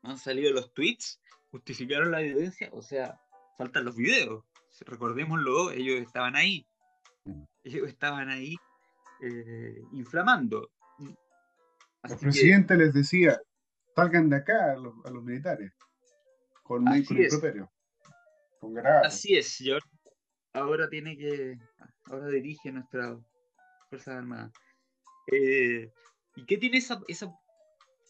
[0.03, 3.19] han salido los tweets, justificaron la violencia, o sea,
[3.57, 4.43] faltan los videos.
[4.81, 6.67] Recordémoslo, ellos estaban ahí.
[7.25, 7.43] Mm.
[7.63, 8.55] Ellos estaban ahí
[9.21, 10.69] eh, inflamando.
[12.03, 13.39] el presidente les decía,
[13.95, 15.73] salgan de acá a los, militares,
[16.61, 17.71] con, con improperio,
[18.59, 19.59] con Así es,
[20.53, 21.57] ahora tiene que,
[22.09, 23.17] ahora dirige nuestra
[23.89, 24.51] Fuerza Armada.
[25.31, 25.91] Eh,
[26.35, 27.33] ¿Y qué tiene esa, esa,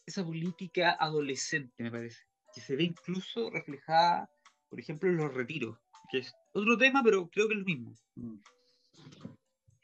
[0.05, 2.23] esa política adolescente, me parece?
[2.53, 4.29] Que se ve incluso reflejada,
[4.69, 5.77] por ejemplo, en los retiros,
[6.11, 7.95] que es otro tema, pero creo que es lo mismo.
[8.15, 8.39] Mm.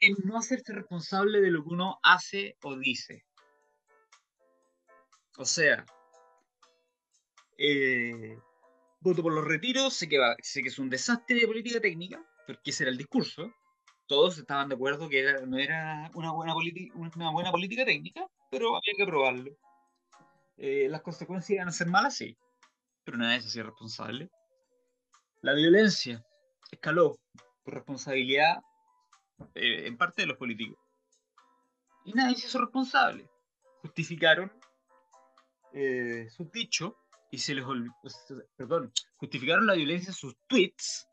[0.00, 3.24] En no hacerse responsable de lo que uno hace o dice.
[5.36, 5.84] O sea,
[7.58, 8.38] eh,
[9.00, 12.70] voto por los retiros, sé que, sé que es un desastre de política técnica, porque
[12.70, 13.52] ese era el discurso.
[14.06, 18.92] Todos estaban de acuerdo que no era una buena, una buena política técnica, pero había
[18.96, 19.56] que probarlo.
[20.56, 22.36] Eh, las consecuencias iban a ser malas, sí,
[23.04, 24.30] pero nadie se hacía responsable.
[25.42, 26.24] La violencia
[26.70, 27.18] escaló
[27.64, 28.62] por responsabilidad
[29.54, 30.78] eh, en parte de los políticos.
[32.04, 33.28] Y nadie se hizo responsable.
[33.82, 34.52] Justificaron
[35.72, 36.92] eh, sus dichos
[37.30, 37.94] y se les olvidó,
[38.56, 41.08] perdón, justificaron la violencia en sus tweets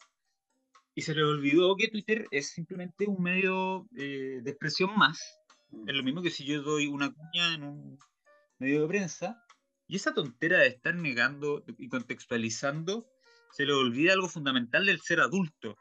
[0.93, 5.39] y se les olvidó que Twitter es simplemente un medio eh, de expresión más.
[5.69, 5.89] Mm.
[5.89, 7.99] Es lo mismo que si yo doy una cuña en un
[8.59, 9.43] medio de prensa
[9.87, 13.07] y esa tontera de estar negando y contextualizando
[13.51, 15.77] se le olvida algo fundamental del ser adulto.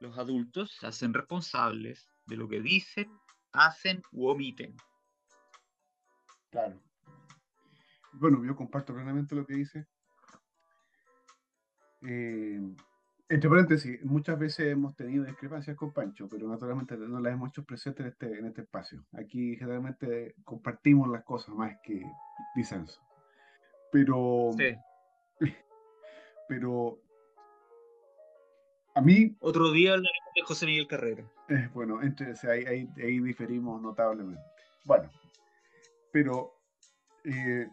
[0.00, 3.10] Los adultos se hacen responsables de lo que dicen,
[3.52, 4.74] hacen u omiten.
[6.50, 6.82] Claro.
[8.12, 9.86] Bueno, yo comparto plenamente lo que dice.
[12.02, 12.60] Eh,
[13.30, 17.64] entre paréntesis, muchas veces hemos tenido discrepancias con Pancho, pero naturalmente no las hemos hecho
[17.64, 19.04] presentes en este, en este espacio.
[19.12, 22.02] Aquí generalmente compartimos las cosas más que
[22.56, 23.00] disenso.
[23.92, 24.50] Pero.
[24.58, 24.76] Sí.
[26.48, 26.98] Pero.
[28.96, 29.36] A mí.
[29.38, 31.24] Otro día hablaremos de José Miguel Carrera.
[31.48, 34.42] Eh, bueno, ahí, ahí, ahí diferimos notablemente.
[34.84, 35.08] Bueno,
[36.12, 36.54] pero
[37.24, 37.68] eh,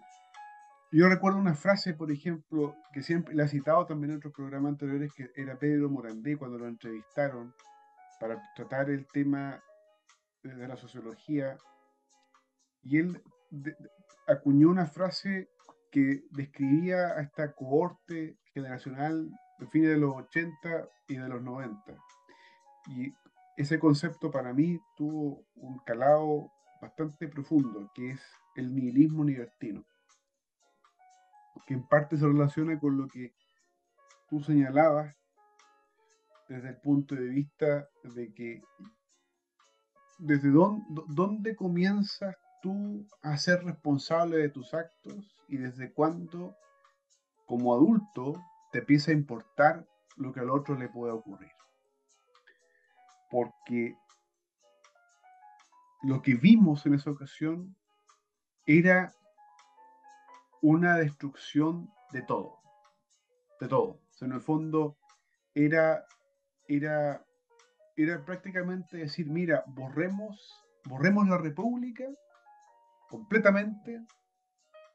[0.92, 4.72] yo recuerdo una frase, por ejemplo, que siempre la he citado también en otros programas
[4.72, 7.54] anteriores, que era Pedro Morandé cuando lo entrevistaron
[8.20, 9.62] para tratar el tema
[10.44, 11.58] de la sociología.
[12.84, 13.22] Y él
[14.28, 15.50] acuñó una frase
[15.92, 19.30] que describía a esta cohorte generacional
[19.60, 21.96] de fines de los 80 y de los 90.
[22.88, 23.12] Y
[23.58, 28.22] ese concepto para mí tuvo un calado bastante profundo, que es
[28.56, 29.84] el nihilismo libertino,
[31.68, 33.36] que en parte se relaciona con lo que
[34.30, 35.14] tú señalabas
[36.48, 38.64] desde el punto de vista de que
[40.18, 46.56] desde dónde, dónde comienzas tú a ser responsable de tus actos y desde cuándo
[47.46, 48.42] como adulto
[48.72, 51.52] te empieza a importar lo que al otro le puede ocurrir.
[53.30, 53.96] Porque
[56.04, 57.76] lo que vimos en esa ocasión
[58.66, 59.14] era
[60.62, 62.60] una destrucción de todo.
[63.60, 64.00] De todo.
[64.22, 64.98] en el fondo
[65.54, 66.06] era,
[66.68, 67.26] era,
[67.96, 72.06] era prácticamente decir, mira, borremos, borremos la república
[73.10, 74.06] completamente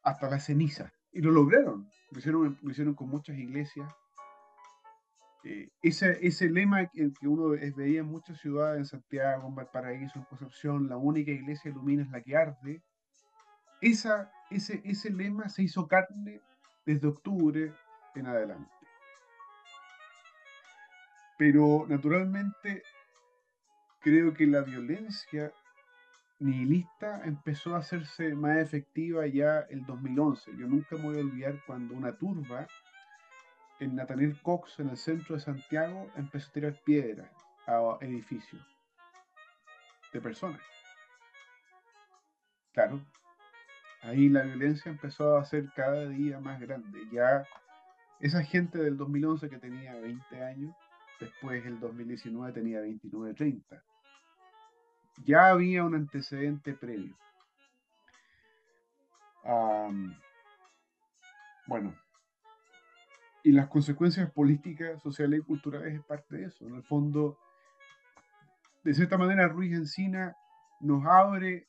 [0.02, 0.92] hasta la ceniza.
[1.12, 1.90] Y lo lograron.
[2.10, 3.92] Lo hicieron, lo hicieron con muchas iglesias,
[5.44, 10.24] eh, ese, ese lema que, uno veía en muchas ciudades, en Santiago, en Valparaíso, en
[10.26, 12.82] Concepción, la única iglesia ilumina es la que arde,
[13.80, 16.40] esa, ese, ese lema se hizo carne
[16.84, 17.72] desde octubre
[18.14, 18.70] en adelante.
[21.38, 22.82] Pero naturalmente
[24.00, 25.52] creo que la violencia
[26.40, 30.50] nihilista empezó a hacerse más efectiva ya el 2011.
[30.56, 32.66] Yo nunca me voy a olvidar cuando una turba
[33.80, 37.30] en Nathaniel Cox, en el centro de Santiago, empezó a tirar piedras
[37.66, 38.64] a edificios
[40.12, 40.60] de personas.
[42.72, 43.00] Claro,
[44.02, 47.00] ahí la violencia empezó a ser cada día más grande.
[47.10, 47.46] Ya
[48.20, 50.74] esa gente del 2011 que tenía 20 años,
[51.20, 53.82] después el 2019 tenía 29, 30.
[55.24, 57.16] Ya había un antecedente previo.
[61.66, 61.94] bueno,
[63.44, 66.66] y las consecuencias políticas, sociales y culturales es parte de eso.
[66.66, 67.38] En el fondo,
[68.84, 70.36] de cierta manera, Ruiz Encina
[70.82, 71.68] nos abre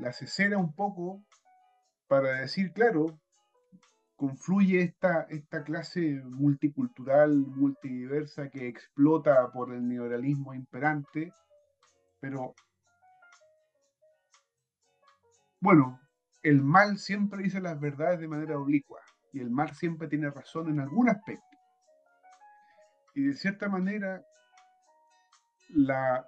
[0.00, 1.22] la cesera un poco
[2.08, 3.20] para decir, claro,
[4.16, 11.32] confluye esta, esta clase multicultural, multidiversa que explota por el neoliberalismo imperante,
[12.20, 12.54] pero
[15.60, 16.00] bueno,
[16.42, 19.00] el mal siempre dice las verdades de manera oblicua
[19.32, 21.44] y el mal siempre tiene razón en algún aspecto.
[23.14, 24.22] Y de cierta manera,
[25.68, 26.26] la,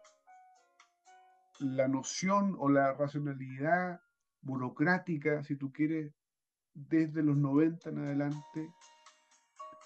[1.63, 4.01] la noción o la racionalidad
[4.41, 6.13] burocrática, si tú quieres,
[6.75, 8.73] desde los 90 en adelante,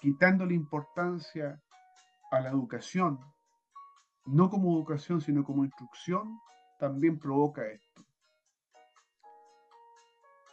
[0.01, 1.61] quitando la importancia
[2.31, 3.19] a la educación,
[4.25, 6.39] no como educación, sino como instrucción,
[6.79, 8.03] también provoca esto.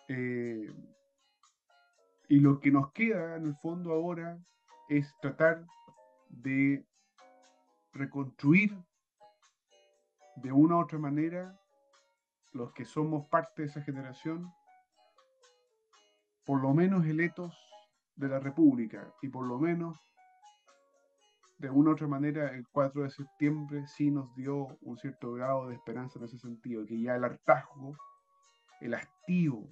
[0.08, 0.70] Eh,
[2.28, 4.38] y lo que nos queda en el fondo ahora
[4.88, 5.64] es tratar
[6.28, 6.84] de
[7.92, 8.76] reconstruir
[10.36, 11.58] de una u otra manera
[12.52, 14.52] los que somos parte de esa generación,
[16.44, 17.56] por lo menos eletos
[18.16, 19.98] de la República y por lo menos
[21.58, 25.68] de una u otra manera el 4 de septiembre sí nos dio un cierto grado
[25.68, 27.96] de esperanza en ese sentido, que ya el hartazgo,
[28.80, 29.62] el hastío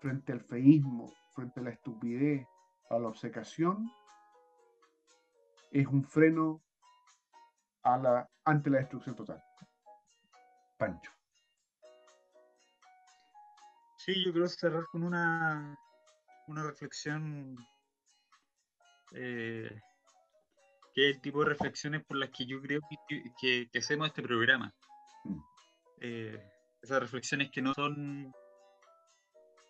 [0.00, 2.46] frente al feísmo, frente a la estupidez,
[2.90, 3.90] a la obsecación,
[5.70, 6.62] es un freno
[7.82, 9.42] a la, ante la destrucción total.
[10.78, 11.12] Pancho.
[13.98, 15.76] Sí, yo quiero cerrar con una,
[16.46, 17.56] una reflexión
[19.12, 19.80] eh,
[20.94, 24.22] que es el tipo de reflexiones por las que yo creo que, que, hacemos este
[24.22, 24.72] programa.
[25.24, 25.40] Mm.
[26.00, 26.50] Eh,
[26.80, 28.32] esas reflexiones que no son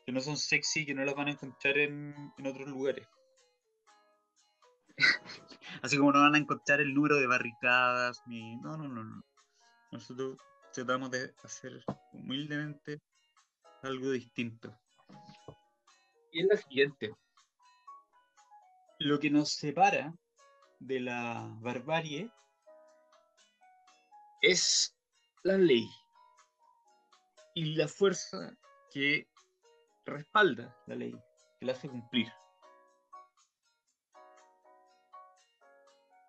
[0.05, 3.07] que no son sexy, que no las van a encontrar en, en otros lugares.
[5.83, 8.57] Así como no van a encontrar el número de barricadas, ni.
[8.57, 9.23] No, no, no, no.
[9.93, 10.39] Nosotros
[10.79, 13.03] tratamos de hacer humildemente
[13.83, 14.73] algo distinto.
[16.31, 17.11] Y es la siguiente.
[19.01, 20.15] Lo que nos separa
[20.79, 22.31] de la barbarie
[24.41, 24.97] es
[25.43, 25.91] la ley
[27.57, 28.57] y la fuerza
[28.93, 29.29] que
[30.07, 31.21] respalda la ley,
[31.59, 32.33] que la hace cumplir.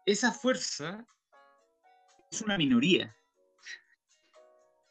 [0.08, 1.06] Esa fuerza
[2.32, 3.16] es una minoría.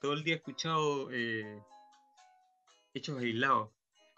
[0.01, 1.63] Todo el día he escuchado eh,
[2.95, 3.71] hechos aislados.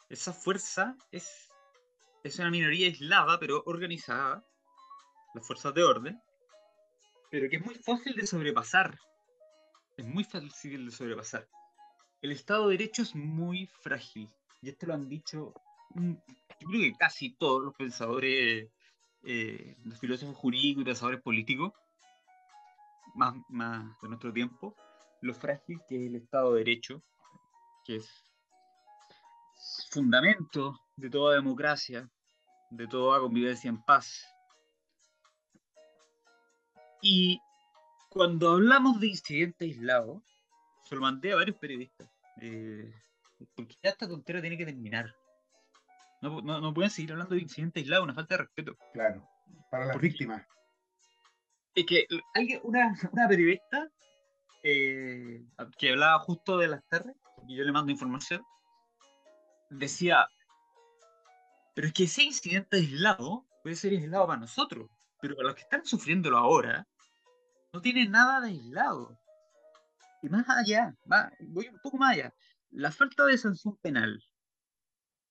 [0.09, 1.49] Esa fuerza es,
[2.23, 4.45] es una minoría aislada, pero organizada,
[5.35, 6.21] las fuerzas de orden,
[7.31, 8.99] pero que es muy fácil de sobrepasar.
[9.97, 11.49] Es muy fácil de sobrepasar.
[12.21, 14.29] El Estado de Derecho es muy frágil.
[14.61, 15.55] Y esto lo han dicho,
[15.95, 16.13] mm,
[16.61, 18.69] yo creo que casi todos los pensadores,
[19.23, 21.73] eh, los filósofos jurídicos y pensadores políticos,
[23.15, 24.75] más, más de nuestro tiempo,
[25.21, 27.03] lo frágil que es el Estado de Derecho,
[27.85, 28.09] que es
[29.91, 32.09] fundamento de toda democracia,
[32.71, 34.25] de toda convivencia en paz.
[37.03, 37.41] Y
[38.09, 40.23] cuando hablamos de incidente aislado,
[40.85, 42.09] se lo mandé a varios periodistas,
[42.41, 42.93] eh,
[43.55, 45.15] porque ya esta tontera tiene que terminar.
[46.23, 48.77] No, no, pueden seguir hablando de incidente aislado, una falta de respeto.
[48.93, 49.27] Claro,
[49.71, 50.47] para las víctimas.
[51.75, 53.91] Es que alguien, una, una periodista
[54.63, 55.45] eh,
[55.79, 57.17] que hablaba justo de las terras,
[57.49, 58.43] y yo le mando información,
[59.71, 60.29] decía,
[61.75, 64.91] pero es que ese incidente aislado puede ser aislado para nosotros,
[65.21, 66.87] pero para los que están sufriéndolo ahora,
[67.73, 69.19] no tiene nada de aislado.
[70.23, 70.95] Y más allá,
[71.41, 72.35] voy un poco más allá,
[72.71, 74.23] la falta de sanción penal.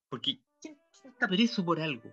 [0.09, 2.09] Porque ¿quién, está preso por algo?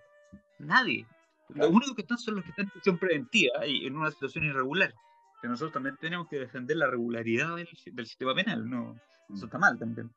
[0.59, 1.07] Nadie.
[1.49, 4.45] Los únicos que están son los que están en prisión preventiva y en una situación
[4.45, 4.93] irregular.
[5.41, 8.95] Que nosotros también tenemos que defender la regularidad del, del sistema penal, ¿no?
[9.29, 9.45] Eso mm.
[9.45, 10.11] está mal también.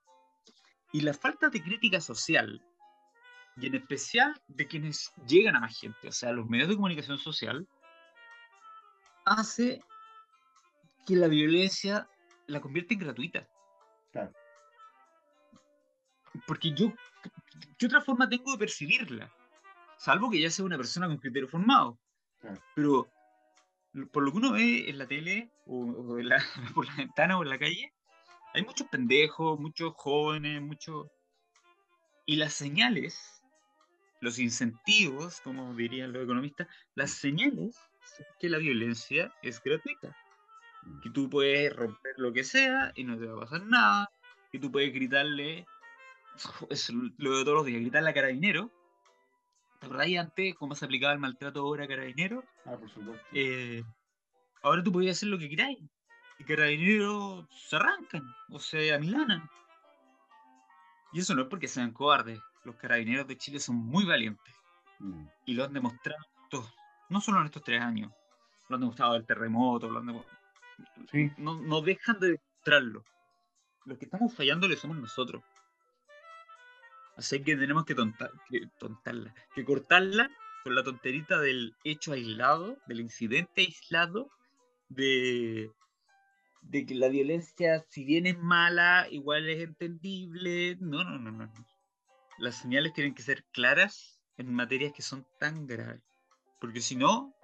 [0.92, 2.62] Y la falta de crítica social,
[3.56, 7.18] y en especial de quienes llegan a más gente, o sea, los medios de comunicación
[7.18, 7.68] social,
[9.24, 9.80] hace
[11.06, 12.08] que la violencia
[12.46, 13.48] la convierte en gratuita.
[14.12, 14.32] Claro.
[16.46, 16.92] Porque yo,
[17.78, 19.32] ¿qué otra forma tengo de percibirla?
[19.98, 21.98] Salvo que ya sea una persona con criterio formado.
[22.74, 23.10] Pero
[24.12, 25.86] por lo que uno ve en la tele o,
[26.74, 27.93] por la ventana o en la calle,
[28.53, 31.07] hay muchos pendejos, muchos jóvenes, muchos...
[32.26, 33.43] Y las señales,
[34.20, 37.76] los incentivos, como dirían los economistas, las señales
[38.38, 40.16] que la violencia es gratuita.
[41.03, 44.11] Que tú puedes romper lo que sea y no te va a pasar nada.
[44.53, 45.66] Que tú puedes gritarle,
[46.70, 48.70] es lo de todos los días, gritarle a carabinero.
[49.81, 52.45] ¿Te acordás antes cómo se aplicaba el maltrato ahora a carabinero?
[52.66, 53.26] Ah, por supuesto.
[53.33, 53.83] Eh,
[54.62, 55.78] ahora tú podías hacer lo que queráis
[56.39, 59.49] y carabineros se arrancan o se amilanan.
[61.12, 62.41] Y eso no es porque sean cobardes.
[62.64, 64.55] Los carabineros de Chile son muy valientes.
[64.99, 65.26] Mm.
[65.47, 66.72] Y lo han demostrado todos.
[67.09, 68.11] No solo en estos tres años.
[68.68, 69.91] Lo han demostrado el terremoto.
[69.91, 70.22] Lo han
[71.11, 71.31] sí.
[71.37, 73.05] no, no, dejan de demostrarlo.
[73.85, 75.43] Los que estamos fallándole somos nosotros.
[77.20, 79.34] Así que tenemos que, que tontarla.
[79.54, 80.30] Que cortarla
[80.64, 84.30] con la tonterita del hecho aislado, del incidente aislado,
[84.88, 85.70] de
[86.72, 90.78] que la violencia, si bien es mala, igual es entendible.
[90.80, 91.52] No, no, no, no.
[92.38, 96.02] Las señales tienen que ser claras en materias que son tan graves.
[96.58, 97.34] Porque si no,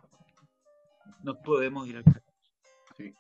[1.23, 2.05] no podemos ir al
[2.97, 3.13] Sí.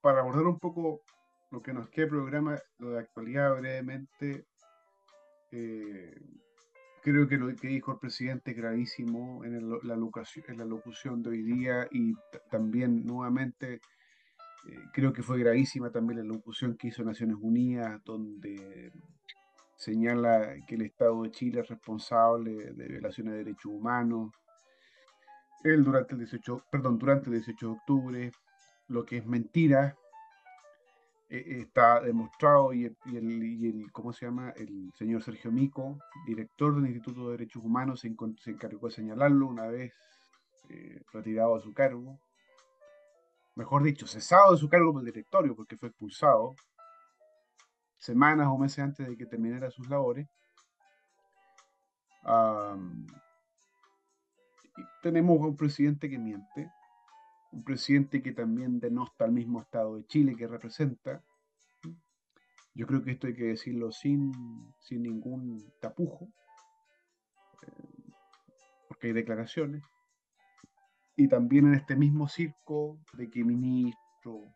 [0.00, 1.04] Para abordar un poco
[1.52, 4.46] lo que nos queda el programa, lo de actualidad brevemente,
[5.52, 6.20] eh,
[7.02, 11.20] Creo que lo que dijo el presidente es gravísimo en, la, locución, en la locución
[11.20, 12.14] de hoy día y
[12.48, 13.80] también nuevamente
[14.68, 18.92] eh, creo que fue gravísima también la locución que hizo Naciones Unidas, donde
[19.76, 24.30] señala que el Estado de Chile es responsable de violaciones de derechos humanos.
[25.64, 28.32] Él durante el 18, perdón, durante el 18 de octubre,
[28.86, 29.96] lo que es mentira,
[31.32, 34.50] está demostrado y el, ¿cómo se llama?
[34.50, 38.08] El señor Sergio Mico, director del Instituto de Derechos Humanos, se,
[38.50, 39.94] encargó de señalarlo una vez
[40.68, 42.18] eh, retirado de su cargo.
[43.54, 46.54] Mejor dicho, cesado de su cargo por el directorio porque fue expulsado.
[47.96, 50.28] semanas o meses antes de que terminara sus labores.
[55.02, 56.70] tenemos a un presidente que miente,
[57.52, 61.22] un presidente que también denosta al mismo Estado de Chile que representa.
[62.74, 64.32] Yo creo que esto hay que decirlo sin,
[64.80, 66.28] sin ningún tapujo,
[67.62, 68.12] eh,
[68.88, 69.84] porque hay declaraciones.
[71.14, 74.48] Y también en este mismo circo de que ministros,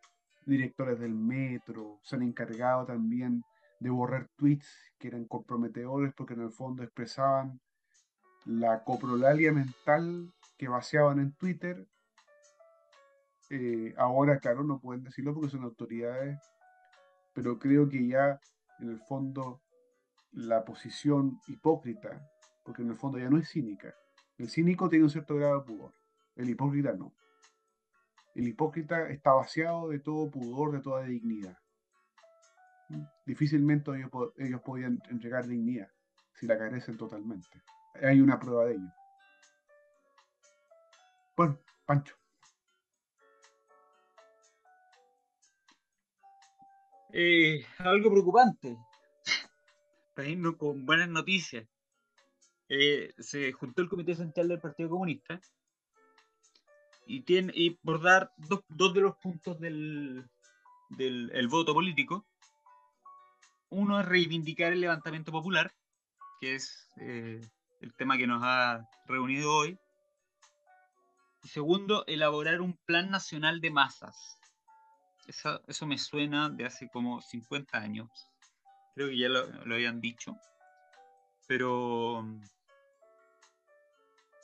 [0.45, 3.43] directores del metro se han encargado también
[3.79, 4.67] de borrar tweets
[4.97, 7.59] que eran comprometedores porque en el fondo expresaban
[8.45, 11.85] la coprolalia mental que vaciaban en Twitter
[13.49, 16.39] eh, ahora, claro, no pueden decirlo porque son autoridades,
[17.33, 18.39] pero creo que ya
[18.79, 19.61] en el fondo
[20.31, 22.21] la posición hipócrita,
[22.63, 23.93] porque en el fondo ya no es cínica.
[24.37, 25.93] El cínico tiene un cierto grado de pudor,
[26.35, 27.13] el hipócrita no.
[28.35, 31.57] El hipócrita está vaciado de todo pudor, de toda dignidad.
[33.25, 35.89] Difícilmente ellos, ellos podían entregar dignidad
[36.35, 37.61] si la carecen totalmente.
[38.01, 38.93] Hay una prueba de ello.
[41.35, 42.15] Bueno, Pancho.
[47.19, 48.77] Eh, algo preocupante.
[50.17, 51.67] Irnos con buenas noticias.
[52.69, 55.41] Eh, se juntó el Comité Central del Partido Comunista
[57.07, 60.29] y, tiene, y por dar dos, de los puntos del,
[60.91, 62.27] del el voto político.
[63.69, 65.73] Uno es reivindicar el levantamiento popular,
[66.39, 67.41] que es eh,
[67.81, 69.79] el tema que nos ha reunido hoy.
[71.41, 74.37] Y segundo, elaborar un plan nacional de masas
[75.27, 78.09] eso, me suena de hace como 50 años.
[78.95, 80.37] Creo que ya lo, habían dicho.
[81.47, 82.25] Pero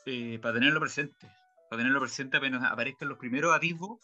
[0.06, 1.26] eh, para tenerlo presente,
[1.70, 4.00] para tenerlo presente apenas aparezcan los primeros atisbos,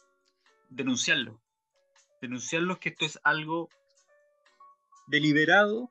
[0.69, 1.41] denunciarlo.
[2.21, 3.69] Denunciarlos que esto es algo
[5.07, 5.91] deliberado,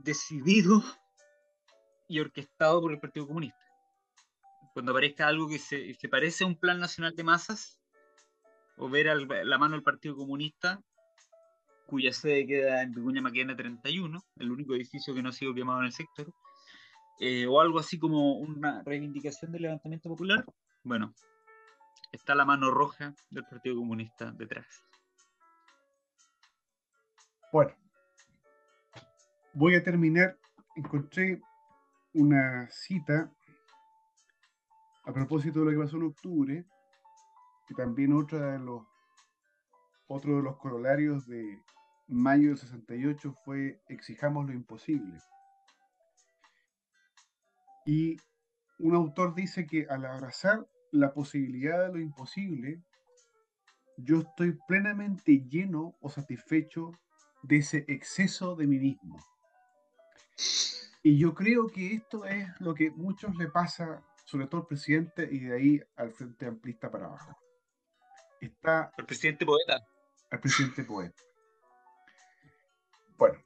[0.00, 0.82] decidido
[2.08, 3.58] y orquestado por el Partido Comunista.
[4.72, 7.81] Cuando aparezca algo que se, se parece a un plan nacional de masas,
[8.82, 10.82] o ver la mano del Partido Comunista,
[11.86, 15.78] cuya sede queda en Vicuña Maquena 31, el único edificio que no ha sido quemado
[15.78, 16.26] en el sector,
[17.20, 20.44] eh, o algo así como una reivindicación del levantamiento popular,
[20.82, 21.14] bueno,
[22.10, 24.66] está la mano roja del Partido Comunista detrás.
[27.52, 27.72] Bueno,
[29.52, 30.36] voy a terminar.
[30.74, 31.40] Encontré
[32.14, 33.30] una cita
[35.04, 36.64] a propósito de lo que pasó en octubre,
[37.68, 38.82] y también otra de los,
[40.06, 41.62] otro de los corolarios de
[42.08, 45.18] mayo del 68 fue exijamos lo imposible.
[47.86, 48.16] Y
[48.78, 52.82] un autor dice que al abrazar la posibilidad de lo imposible,
[53.96, 56.92] yo estoy plenamente lleno o satisfecho
[57.42, 59.18] de ese exceso de mí mismo.
[61.02, 65.28] Y yo creo que esto es lo que muchos le pasa, sobre todo al presidente
[65.30, 67.36] y de ahí al Frente Amplista para abajo
[68.46, 68.92] está...
[68.96, 69.80] El presidente poeta.
[70.30, 71.22] El presidente poeta.
[73.16, 73.38] Bueno,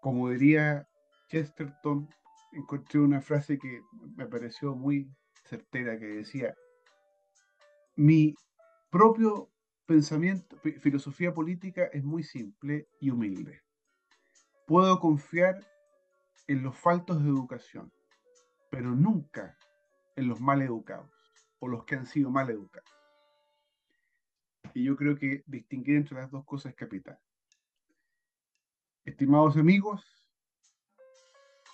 [0.00, 0.88] como diría
[1.28, 2.08] Chesterton,
[2.52, 3.82] encontré una frase que
[4.16, 5.08] me pareció muy
[5.44, 6.54] certera que decía,
[7.96, 8.34] mi
[8.90, 9.50] propio
[9.86, 13.60] pensamiento, filosofía política es muy simple y humilde.
[14.66, 15.56] Puedo confiar
[16.46, 17.92] en los faltos de educación,
[18.70, 19.56] pero nunca
[20.16, 21.10] en los mal educados
[21.58, 22.99] o los que han sido mal educados.
[24.74, 27.18] Y yo creo que distinguir entre las dos cosas es capital.
[29.04, 30.04] Estimados amigos,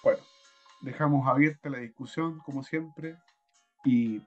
[0.03, 0.23] bueno,
[0.81, 3.19] dejamos abierta la discusión como siempre
[3.85, 4.23] y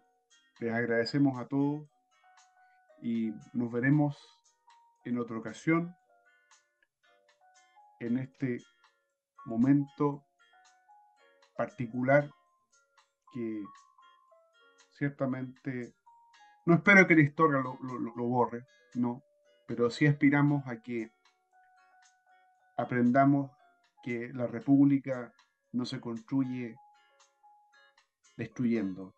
[0.59, 1.87] les agradecemos a todos
[3.01, 4.17] y nos veremos
[5.05, 5.95] en otra ocasión
[7.99, 8.61] en este
[9.45, 10.25] momento
[11.55, 12.29] particular
[13.33, 13.63] que
[14.91, 15.93] ciertamente
[16.69, 18.63] no espero que la historia lo, borre,
[18.93, 19.23] no,
[19.67, 21.11] pero sí aspiramos a que
[22.77, 23.49] aprendamos
[24.03, 25.33] que la república
[25.71, 26.75] no se construye
[28.37, 29.15] destruyendo,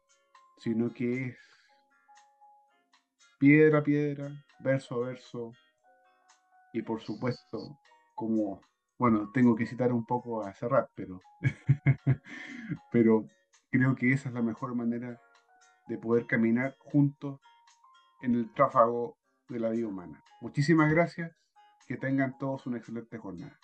[0.59, 1.37] sino que es
[3.37, 4.31] piedra a piedra,
[4.61, 5.51] verso a verso,
[6.71, 7.77] y por supuesto,
[8.15, 8.61] como,
[8.97, 11.19] bueno, tengo que citar un poco a Serrat, pero,
[12.93, 13.27] pero
[13.69, 15.19] creo que esa es la mejor manera
[15.91, 17.41] de poder caminar juntos
[18.21, 19.17] en el tráfago
[19.49, 20.23] de la vida humana.
[20.39, 21.35] Muchísimas gracias,
[21.85, 23.59] que tengan todos una excelente jornada.